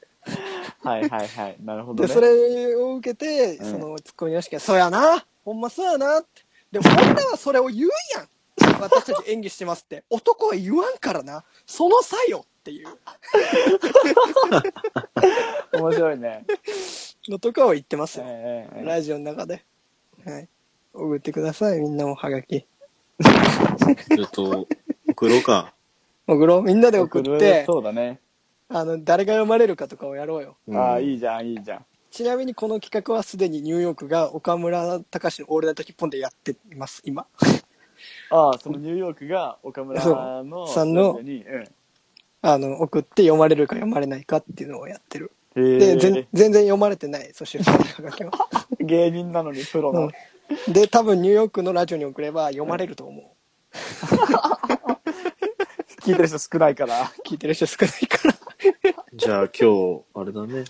[0.82, 1.56] はいはいはい。
[1.64, 2.14] なるほどで、ね。
[2.14, 6.43] それを受けて、うんそのツッコミ屋敷が、そうやな、ほんまそうやなって。
[6.75, 8.29] でも女はそれを言うやん。
[8.81, 10.03] 私たち演技してますって。
[10.11, 11.45] 男は言わんからな。
[11.66, 12.89] その差よっていう
[15.79, 16.45] 面白いね。
[17.29, 18.25] のとかを言ってますよ。
[18.27, 19.64] ええええラジオの中で。
[20.25, 20.49] はい。
[20.93, 22.62] 送ってください、みんなもはがき。
[22.62, 24.66] ちょっと、
[25.11, 25.75] 送ろうか。
[26.27, 26.62] 送ろう。
[26.62, 28.18] みんなで送って、そうだね。
[28.68, 30.57] あの、誰が読まれるかとかをやろうよ。
[30.66, 31.87] うんああ、いいじゃん、いいじゃん。
[32.14, 37.26] ちなみにこの企画はすでにニューヨークが岡村隆史のオールナイトニッポンでやっています、今。
[38.30, 41.68] ああ、そのニューヨークが岡村のさんのうん。
[42.40, 45.32] あの、送って読まれるか読まれないかっていうのをやってる。
[45.56, 47.64] へで、え全全然読まれてない、そして。
[48.78, 50.02] 芸人なのにプロの。
[50.02, 50.12] うん
[50.72, 53.24] で、多分ニューヨークのラジオに送れば読まれると思う。
[56.04, 57.10] 聞いてる人少ないから。
[57.26, 58.34] 聞いてる人少ないから。
[59.16, 60.64] じゃあ今日、あれだね。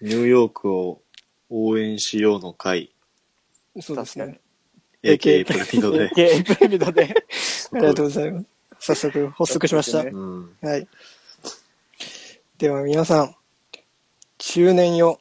[0.00, 1.02] ニューヨークを
[1.48, 2.90] 応援しようの会、
[3.80, 4.40] そうですね。
[5.04, 6.10] AK プレミドで。
[6.16, 7.14] ゲープレミドで。
[7.74, 8.46] ありがとうございます。
[8.80, 10.02] 早速発足しました。
[10.02, 10.56] ねうん。
[10.60, 10.88] はい。
[12.58, 13.36] では皆さん、
[14.38, 15.20] 中年よ、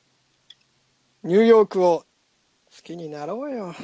[1.22, 2.04] ニューヨークを
[2.76, 3.76] 好きになろうよ。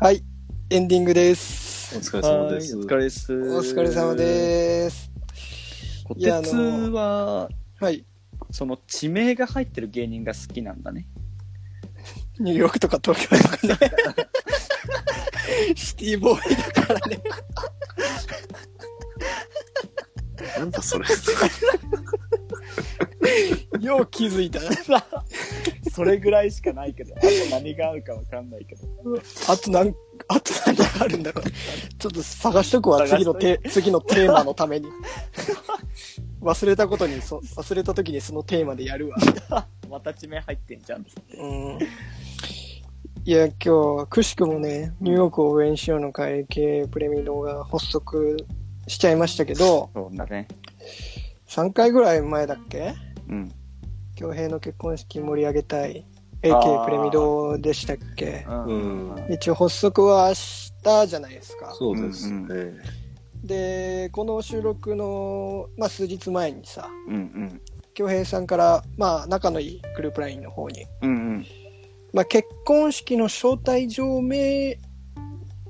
[0.00, 0.22] はい、
[0.70, 1.96] エンディングです。
[1.96, 2.76] お疲れ様です。
[2.76, 3.32] はいお疲れです。
[3.32, 5.10] お疲れ様です。
[6.04, 7.48] こいやあてつのは、
[7.80, 8.04] はい、
[8.50, 11.06] その地名が入ってる芸人が好きなんだね。
[12.38, 13.78] ニューヨークとか東京とかね。
[15.74, 17.22] シティボーイだからね。
[20.58, 21.06] なんだそれ。
[23.80, 24.68] よう気づいたな。
[25.90, 28.82] それぐらいしかないけど、あと何があるかわかんないけど。
[29.48, 29.94] あとなん、
[30.28, 31.44] あと何があるんだろう。
[31.98, 34.88] ちょっと探しとくわ、次のテ次のテーマのために。
[36.40, 39.16] 忘れたことに、そ忘れた時にそのテーマでやるわ。
[39.90, 41.04] また地名入ってんじゃん。
[41.36, 41.78] うん。
[43.24, 48.36] いや、今日、くしくもね、ニューヨークを応援しようの会系プレミドが発足
[48.86, 50.46] しちゃいましたけど、そうだね。
[51.48, 52.94] 3回ぐらい前だっけ？
[53.28, 53.52] うん。
[54.14, 56.06] 京平の結婚式盛り上げたい
[56.42, 58.46] AK プレミドでしたっけ？
[58.48, 58.64] うん。
[58.64, 61.74] うん一応発足はしたじゃないですか。
[61.74, 62.74] そうですうんね。
[63.44, 67.60] で、この収録の、まあ、数日前にさ、うんうん。
[67.94, 71.46] 京平さんから、まあ、仲のいいグループラインの方に、うんうん。
[72.12, 74.78] まあ、結婚式の招待状名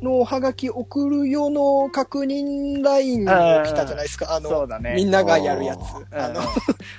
[0.01, 4.35] のおはがき送るよの確認ラインが来たじゃないですか。
[4.35, 4.95] あの、ね。
[4.95, 5.81] みんながやるやつ。
[5.81, 6.47] ーあのうん、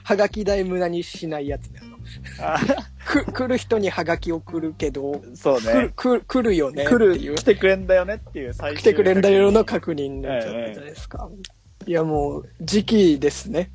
[0.04, 1.82] はがき代無駄にしないやつね。
[3.06, 5.94] く来る人にはがき送るけど、そう来るね。
[5.96, 7.44] 来る来るよねって来る、いう来。
[7.44, 11.30] てくれんだよねっていう最終来てくれんだよの確認のやつじゃないですか。
[11.86, 13.72] いや、もう、時期ですね。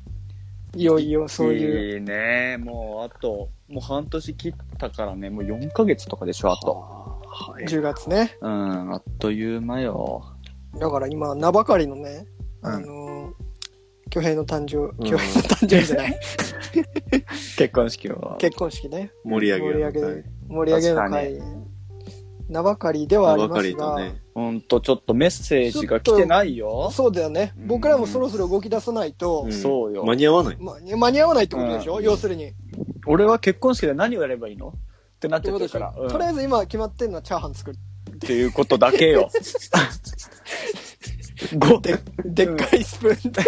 [0.75, 1.95] いよいよ、そういう。
[1.95, 2.57] いいね。
[2.57, 6.73] もう、あと、もう半年切ったからね、もう4ヶ月とかでしょ、あと。
[6.73, 7.65] はい。
[7.65, 8.37] 10月ね。
[8.41, 10.23] うん、あっという間よ。
[10.79, 12.25] だから今、名ばかりのね、
[12.61, 13.33] うんあの、
[14.09, 16.19] 巨平の誕生、ん巨平の誕生日じゃない、
[17.55, 18.35] 結婚式を。
[18.39, 19.11] 結婚式ね。
[19.23, 21.65] 盛り上げるの盛り上会げ、盛り上げの会。
[22.47, 24.21] 名ばかりではありばかますが、ね。
[24.35, 26.91] ほんと、ちょっとメッセージが来てないよ。
[26.91, 27.53] そうだよね。
[27.57, 30.57] うん僕らもそろそろ動き出さないとうん、そうよ間に合わない。
[30.59, 32.49] ま間に合わないってことでしょ、うん要するに。
[32.49, 32.53] っ
[33.07, 34.69] 俺は結婚式で何をやればいいの？
[34.69, 34.71] っ
[35.19, 35.93] てなってるから。
[35.97, 37.77] うんとりあえず今決まってるのはチャーハン作る。
[38.15, 39.29] っていうことだけよ。
[41.57, 43.41] ごででっかいスプーンで、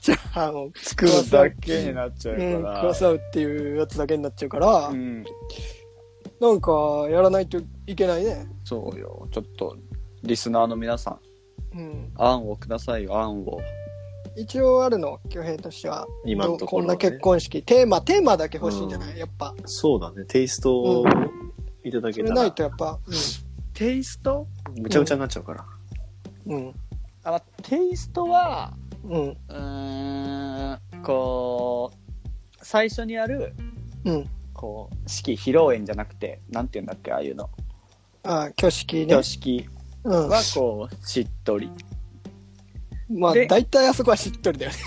[0.00, 2.76] チャーハンを作るだけになっちゃううん、から。
[2.76, 5.24] 食わさうっていうやつだけになっちゃうから、うん。
[6.40, 6.72] なんか
[7.10, 8.46] やらないといけないね。
[8.64, 9.28] そうよ。
[9.30, 9.76] ちょっと、
[10.22, 11.18] リスナーの皆さ
[11.74, 13.60] ん、うん、案をくださいよ、案を。
[14.36, 16.06] 一応あるの、挙兵としては。
[16.24, 19.54] 今のところはねこんな結婚式、テーマ、テーマだけ欲しいんじゃない、やっぱ。
[19.64, 20.24] そうだね。
[20.26, 21.04] テイストを
[21.82, 22.98] いただけたらそれない、とやっぱ、
[23.74, 24.46] テイスト？
[24.76, 25.64] むちゃむちゃになっちゃうから。
[26.46, 26.56] うん。
[26.56, 26.74] うん。
[27.24, 28.72] あ、まあテイストは、
[29.04, 29.28] うん。
[29.28, 33.54] うーん、こう、最初にやる、
[34.04, 34.26] うん。
[34.52, 37.48] こう、式、披露宴じゃなくて、なんて言うんだっけ、ああいうの。
[38.22, 39.22] あ、挙式ね挙。
[39.22, 39.68] 式
[40.04, 40.28] うん。
[40.28, 41.70] は、こう、しっとり。
[43.12, 44.78] まあ、で大体あそこはしっとりだよね。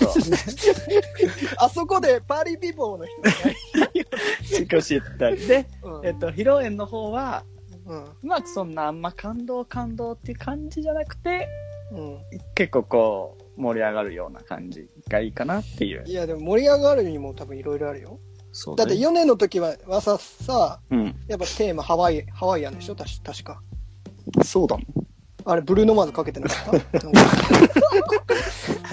[1.58, 4.80] あそこでパーリーピーポーの人が。
[4.80, 5.46] しっとり。
[5.46, 7.44] で、うんえっと、披露宴の方は、
[7.86, 8.04] うん。
[8.22, 11.48] まあ、そんなあんま感動感動っていう感じじゃなくて、
[11.92, 12.18] うん。
[12.54, 16.12] 結構こう、盛り上がるような感じがいいかなっていうい。
[16.12, 18.18] や、でも盛り上がるにも多分いろいろあるよ。
[18.52, 19.06] そうだってね。
[19.06, 21.04] 4年の時は、はさ、さ、うん。
[21.28, 22.94] やっぱテーマハワイ、ハワイアンでしょ？
[22.96, 23.62] 確確か。
[24.44, 24.86] そうだもん。
[25.46, 27.00] あれ、ブルーノマーズかけてなかった？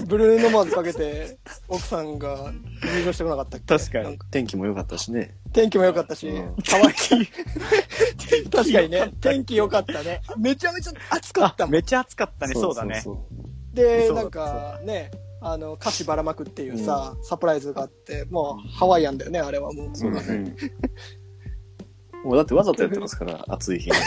[0.06, 1.38] ブルーノマーズかけて、
[1.70, 2.52] 奥さんが
[2.84, 3.78] 入場してこなかったっけ？
[3.78, 5.36] 確かになん天気も良かったしね。
[5.54, 6.93] 天気も良かったし、うんハワイ
[8.52, 10.22] 確かにね、天気良かったね。
[10.38, 11.74] めちゃめちゃ暑かったもん。
[11.74, 13.02] めっちゃ暑かったね、そうだね。
[13.74, 19.89] で、なんかね、あの、歌詞ばらまくっていうさ、サプライズがあって、もうハワイアンだよね、あれはもう。
[19.93, 20.34] そうだね。
[20.38, 20.56] ん
[22.26, 23.95] もうだってわざとやってますから、暑い日に。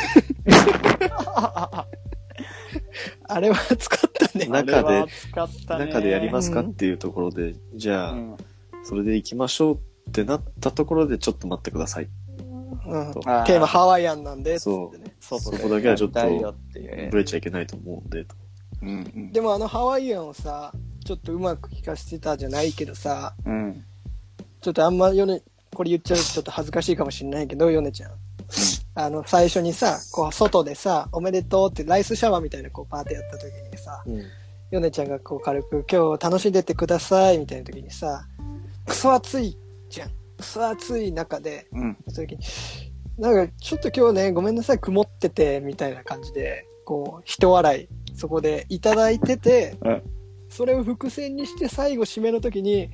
[3.28, 4.46] あれは暑かったね。
[4.46, 8.36] 中であれは暑かったね中でやりますかっていうところで、じゃあ、うん
[8.86, 9.74] それで行きましょう
[10.10, 12.08] ってなったところで、ちょっと待ってください。
[12.86, 15.14] うん、テあーーマハワイアンなんで、つそってね。
[15.20, 18.36] そ外でこだけはちょっとやりたいよっていうブレちゃいけないと思うんで、と
[18.82, 20.70] うんうんでもあのハワイアンをさ、
[21.02, 23.84] ちょっとうまく聞かせてたじゃないけどさ、うん。
[24.60, 25.40] ちょっとあんまヨネ、
[25.74, 28.12] これ言っちゃうとちょっと恥ずかしいかもしれないけど、ヨネちゃん。
[28.94, 34.22] あの、最初にさ、こう、外でさ、おめでとうってライスシャワーみたいなこう、パーティーやった時にさ、うん。
[34.70, 38.26] ヨネちゃんがこう、軽く、今日楽しんでってくださいみたいな時にさ、
[38.86, 40.10] クソ暑いじゃん。
[40.38, 41.96] クソ暑い中で、うん。
[42.08, 42.44] その時に、
[43.18, 50.02] なんか、ちょっと今日ね、ごめんなさい、曇ってて、みたいな感じで、こう、人笑い、そこでいただいてて、うん
[50.54, 52.88] それを伏線にして最後締めの時に、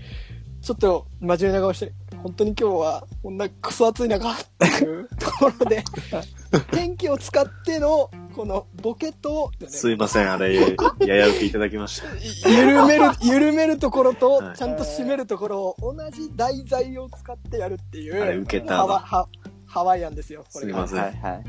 [0.62, 1.92] ちょっと真面目な顔して、
[2.22, 5.82] 本当に今日はこんなクソ暑い中っていうところで、
[6.70, 12.48] 天気を使っての、このボケと、すいません、あれ、やや受けいただきました。
[12.50, 19.26] 緩める、緩めるところとは、いちゃんと締めるところを同じ題材を使ってやるっていう、あれ受けたハワハ
[19.66, 21.10] ハワイアンですよ、これがすいま。
[21.10, 21.44] せんはいはい。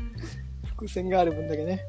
[0.70, 1.84] 伏線がある分だけね。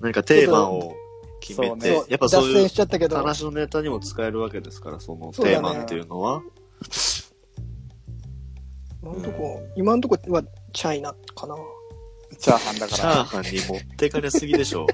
[0.00, 0.94] なんかテーマを
[1.40, 6.42] 決めそうて、そうやっぱそういうしちゃったけど、話のネタにも使えるわけですから、そのテーマっていうのは。
[9.02, 11.54] 今んとこ、今んとこはチャイナかな。
[12.38, 13.24] チャーハンだチャーから。
[13.24, 14.86] ハンに持ってかれすぎでしょ。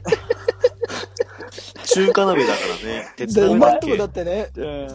[1.95, 4.05] 中華鍋だからね、 手で伝うだけ今んとこだ。
[4.05, 4.89] ってね、うん。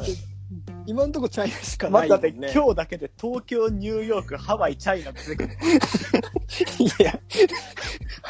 [0.85, 2.51] 今んとこチャイナしかまあ、ない、だってね。
[2.53, 5.57] 今日だけで東京、ニューヨーク、ハワイ、チャイナって出てくる。
[6.79, 7.19] いや、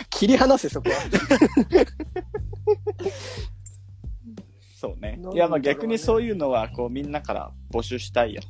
[0.09, 0.95] 切り離せ、そこは。
[4.79, 8.41] そうねいや、まあ逆にそういうのは、こうみんなから募集したいよ。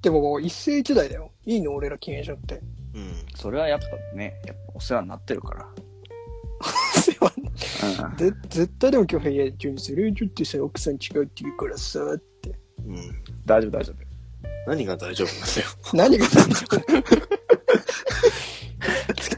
[0.00, 1.30] でも一世一代だよ。
[1.44, 2.60] いいの俺ら禁煙者って。
[2.94, 3.12] うん。
[3.34, 3.86] それはやっぱ
[4.16, 5.68] ね、やっぱお世話になってるから。
[8.08, 8.16] うん。
[8.16, 12.52] ぜ絶対でも今日部屋中にそれちょっとさ、奥さん違うって言うからさ、って。
[12.86, 12.96] うん。
[13.44, 13.96] 大丈夫大丈夫。
[14.66, 15.68] 何が大丈夫なんだよ。
[15.92, 16.76] 何が大丈夫？
[16.76, 16.82] 突き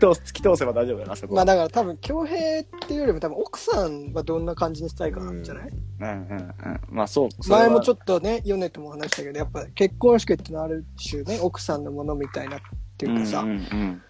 [0.06, 1.38] 通す、突き通せば大丈夫だな、そこは。
[1.38, 5.68] まあだから多分、恭平っていうよりも多分奥さんはどんな感じにしたいかなんじゃない、
[6.00, 6.80] うんうんうん。
[6.90, 7.28] まあそう。
[7.48, 12.60] 前もちょっっとね、ヨネとも話したけど、やっぱ結婚式ってのはある種ね、奥さんのものみたいなっ
[12.98, 14.02] ていうかさ、うんうんうん、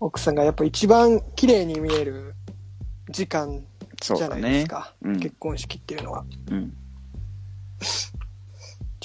[0.00, 2.34] 奥さんがやっぱ一番綺麗に見える
[3.10, 3.64] 時間
[4.02, 4.68] そうだじゃないですね。
[4.68, 4.94] か。
[5.02, 6.24] うん結婚式っていうのは。
[6.50, 6.76] うん。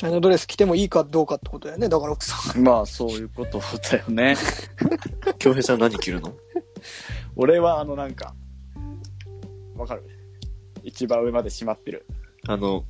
[0.01, 2.63] チャイナドレス着てもいいかどうかってことだよね、だから奥さん。
[2.63, 4.35] まあそういうことだよね。
[5.37, 6.33] 京平さん何着るの？
[7.35, 8.33] 俺はあのなんか、
[9.75, 10.03] わかる
[10.81, 12.07] 一番上まで閉まってる。
[12.47, 12.85] あの、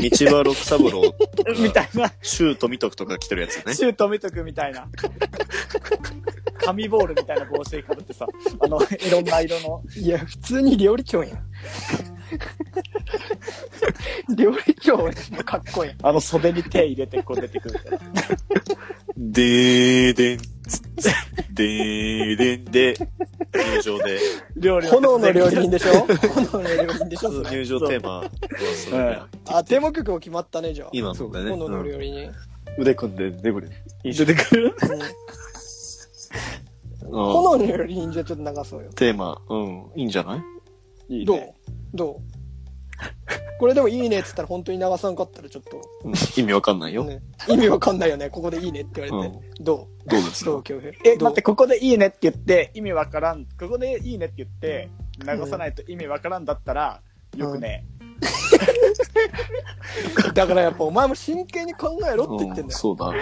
[0.00, 2.12] 道場六三郎とか、 みたいな。
[2.20, 3.74] シュート見とくとか着てるやつね。
[3.74, 4.88] シュート見とくみたいな。
[6.58, 8.26] 紙ボールみたいな帽子かぶってさ、
[8.60, 9.82] あの、いろんな色の。
[9.96, 11.48] いや、普通に料理長やん。
[14.36, 15.12] 料理長も
[15.44, 15.92] かっこいい。
[16.02, 18.22] あの袖に手入れてこう出てくるみたいな。
[19.16, 21.04] でーでん、つっつ
[21.54, 22.94] でーでんで、
[23.54, 24.20] 入場で、
[24.56, 26.06] 料理を炎の料理人でしょ？
[26.06, 27.30] 炎の料理人でしょ？
[27.42, 28.30] 入場テーマ
[29.48, 30.90] あ、テーマ曲も決まったね、じゃあ。
[30.92, 31.50] 今のでね。
[31.50, 31.88] 炎のうん。
[31.88, 32.30] 料理人。
[32.78, 33.70] 腕組んで出てくる。
[34.04, 34.76] 出てくる？
[34.82, 34.92] うん。
[34.92, 34.98] うん
[37.10, 38.90] 炎の料理人じゃちょっと流そうよ。
[38.92, 40.36] テーマ、うん、いいんじゃな
[41.08, 41.24] い？
[41.24, 41.54] どういいね。
[41.94, 42.37] どう？
[43.58, 47.04] これでもいいねって言ったら本当に流さんかったらちょっと、うん意味わかんないよ。
[47.04, 48.30] ね、意味わかんないよね。
[48.30, 49.38] ここでいいねって言われて。
[49.60, 50.50] どどうですか？
[50.50, 50.92] うどう京平。
[51.04, 51.28] え、どう？
[51.30, 53.44] 待って、ここでいいねって言って、意味わからん。
[53.44, 54.88] ここでいいねって言って、
[55.18, 57.02] 流さないと意味わからんだったら、
[57.36, 57.84] よくね。
[60.34, 62.64] だからやっぱお前も真剣に考えろって言ってんだよ。
[62.64, 63.12] うんそうだ。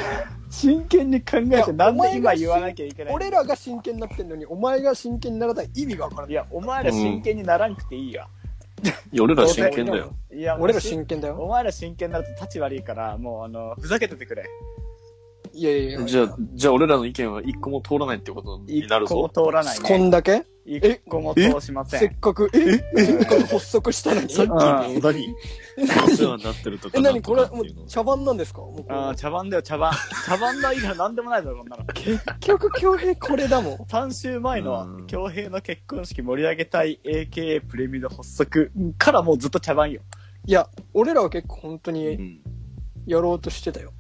[0.51, 6.34] 真剣に考えいやて、なんで今言わなきゃいけない俺らが真剣になってんのに、お前が真剣にならない意味がわからないい。
[6.34, 8.26] や、お前ら真剣にならんくていいよ。
[9.20, 10.14] 俺ら真剣だよ。
[10.32, 11.36] いや、俺ら真真剣だよ。
[11.36, 14.44] お前ら真剣になると立ち悪いから、もうあの、ふざけててくれ。
[15.59, 16.04] いやいやいや。
[16.04, 19.46] じゃあ、じゃあ俺らの意見は一個も通らないってことになる一個もぞ。
[19.46, 19.98] 通らないこね。
[20.07, 20.44] んだけ？
[20.68, 22.00] 一個も通しません。
[22.00, 22.82] せっかく、え？
[23.04, 24.28] せっかく発足したのに？
[24.28, 25.34] さっきうんの小田に
[26.04, 26.98] お世話になってるとか。
[26.98, 28.61] え、何これ、もう茶番なんですか？
[28.62, 29.92] もうこれああ、茶番だよ、茶番。
[30.26, 31.84] 茶番の以外なんでもないだろ、こんなの。
[31.94, 33.76] 結局、京平これだもん。
[33.76, 40.02] 3週前うのん京平の結婚式盛り上げたい AKA プレミの発足からもうずっと茶番よ。
[40.44, 42.40] いや、俺らは結構本当うにん。
[43.07, 43.92] やろうとしてたよ。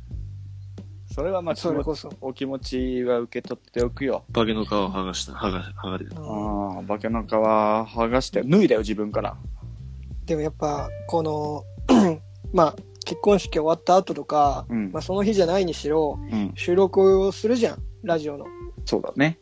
[1.16, 2.12] それはまあそれこそ。
[2.20, 4.24] お気持ちは受け取っておくよ。
[4.34, 6.20] 化けの皮を剥がした、剥が、剥がれた。
[6.20, 9.34] ああ、化けの皮剥がして、脱いだよ、自分から。
[10.26, 11.64] でもやっぱ、この、
[12.52, 16.52] まあ、結婚式終わった後とか、うんまあその日じゃないにしろ、うん。
[16.54, 18.44] 収録をするじゃん、ラジオの。
[18.84, 19.38] そうだね。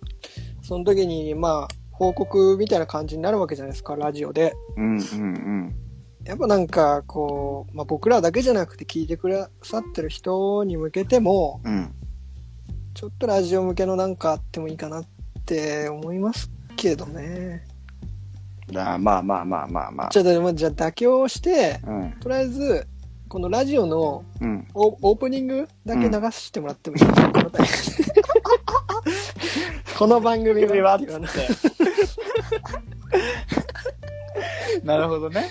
[0.62, 4.54] その時に、まあ、報告みたいな感じになるわけじゃないですか、ラジオで。
[4.76, 5.76] うんうんうん。
[6.24, 11.94] やっぱなんか、こう、まあ僕らだけじゃなくて聞いてくださってる人に向けても、うん。
[12.94, 15.04] ちょっとラジオ向けのなんかあってもいいかなっ
[15.44, 17.66] て思いますけどね。
[18.72, 20.08] だまあまあまあまあまあ。
[20.10, 22.12] じゃあ、でもじゃあ妥協して、うん。
[22.20, 22.86] とりあえず、
[23.28, 24.66] このラジオのうん。
[24.72, 28.14] オオープニングだけ流してもらってもいい、このタイミング
[29.98, 31.06] この番組組はって。
[34.82, 35.48] なるほどね。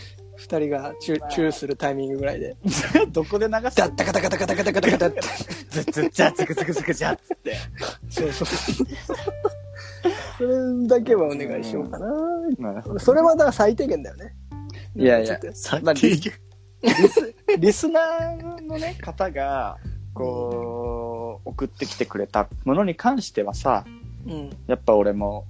[0.53, 2.55] 二人がチューチューするタイミングぐらいで。
[3.09, 5.21] どこで流すダッタカタカタカタカタカタカタって。
[5.69, 7.55] ずずじゃつくつくつくじゃっつって。
[8.09, 8.47] そうそう。
[10.37, 12.07] それだけはお願いしようかな。
[12.59, 12.99] なる。
[12.99, 14.35] それはだから最低限だよね。
[14.95, 15.39] いやいや
[15.81, 16.33] まあ低限。
[16.83, 19.77] リス、リスナーのね、方が、
[20.13, 23.85] こう、送ってきてくれたものに関してはさ、
[24.27, 24.49] うん。
[24.67, 25.45] やっぱ俺も、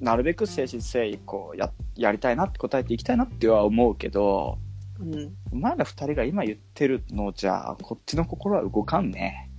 [0.00, 4.58] なるべく誠心誠意、こう、や、やりたいなって答えていきたいなっては思うけど、
[5.00, 5.34] うん。
[5.52, 9.50] お前ら二人が今言ってるのじゃ、こっちの心は動かんね。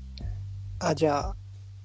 [0.80, 1.36] あ、じゃあ、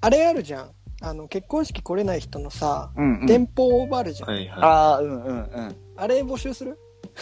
[0.01, 0.71] あれあるじゃん。
[1.01, 3.25] あの、結婚式来れない人のさ、うん、うん。
[3.25, 4.29] 電報オーバールじゃん。
[4.29, 4.59] はいはい。
[4.61, 5.75] ああ、うんうんうん。
[5.97, 6.79] あれ募集する？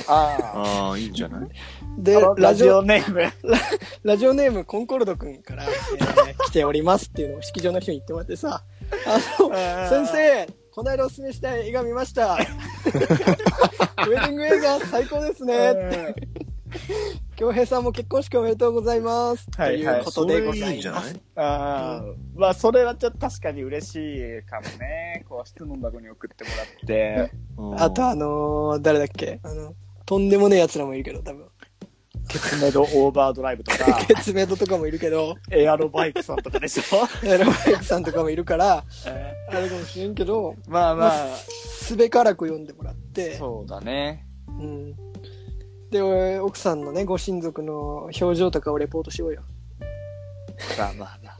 [0.08, 1.50] あああ、いいんじゃない？
[1.98, 2.20] であ。
[2.20, 3.22] ララジオ、ジオネーム。
[4.04, 8.64] ラジオネームコンコルド君から、えー来ておりますっていうのを式場の人に言ってもらってさ、
[9.08, 12.34] あの、先生、この間おすすめした映画見ました。
[12.36, 16.16] ウェディング映画最高ですね。
[17.36, 19.48] 京平さんも結婚式おめでとうございます。
[19.56, 21.02] はいはいということでござそれいいんじゃない？
[21.02, 21.22] います。
[21.36, 22.04] ああ、
[22.36, 25.24] まあ、それはちょっと確かに嬉しいかもね。
[25.30, 27.32] こう、質問箱に送ってもらって。
[27.84, 29.40] あとあのー、誰だっけ？
[29.44, 29.76] あの、
[30.08, 31.46] とんでもねえ奴らもいるけど、多分。
[32.28, 38.84] ケツメドオーバードライブとか、 ケツメドとかもいるけど、エアロバイクさんとかでしょ、エロバイクさんとかもいるから、
[39.50, 44.26] あれかもしれんけど、まあまあ、すべからく読んでもらって、そうだね。
[44.48, 44.96] うん。
[45.90, 49.44] で、俺奥さんのね、ご親族の表情とかをレポートしようよ。
[50.78, 51.38] まあまあまあ。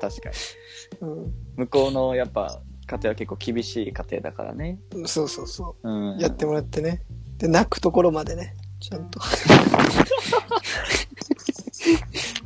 [0.00, 0.36] 確かに。
[1.00, 1.34] うん。
[1.56, 4.80] 向こうのやっぱ、家庭は結構厳しい家庭だからね。
[5.06, 5.88] そうそうそう。
[5.88, 6.18] うん。
[6.18, 7.02] やってもらってね。
[7.38, 9.20] で、泣くところまでね、ちゃんと。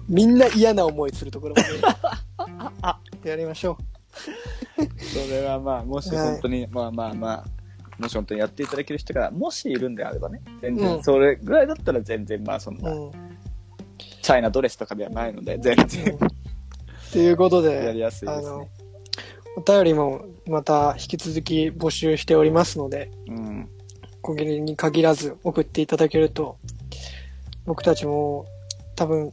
[0.09, 3.28] みんな嫌な思いするところまで。
[3.30, 3.78] やりましょ
[4.76, 7.45] それはまあ、もし本当に、まあまあまあ、
[7.99, 12.82] もし本当にやっていただける人が、もしいるんであればね、全然、うんそれぐらいだったら全然まあそんう。
[12.82, 13.11] な、うん。
[14.22, 16.18] チャイナドレスとかではないので、全然
[17.12, 18.68] ということやりで、やすいですね
[19.57, 23.68] お便りもまた引き続き募集しておりますので、うん。
[24.20, 26.59] 小切りに限らず送っていただけると、
[27.65, 28.47] 僕たちも
[28.97, 29.33] 多分、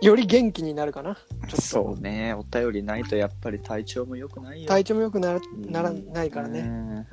[0.00, 1.16] より元気になるかな。
[1.60, 4.68] そうね、お便りないとやっぱり体調も良くないよ。
[4.68, 7.06] 体調も良くならうんならないからね、ね。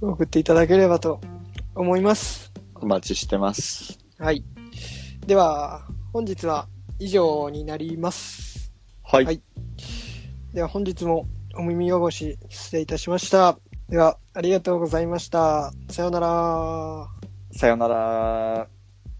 [0.00, 0.10] うん。
[0.12, 1.20] 送っていただければと
[1.74, 2.52] 思います。
[2.74, 3.98] お待ちしてます。
[4.18, 4.44] はい。
[5.26, 6.68] では、本日は
[6.98, 8.72] 以上になります。
[9.02, 9.24] はい。
[9.24, 9.42] はい
[10.54, 13.58] では本日もお耳汚し失礼いたしました。
[13.88, 15.72] では、ありがとうございました。
[15.90, 17.08] さようなら。
[17.50, 18.83] さよなら。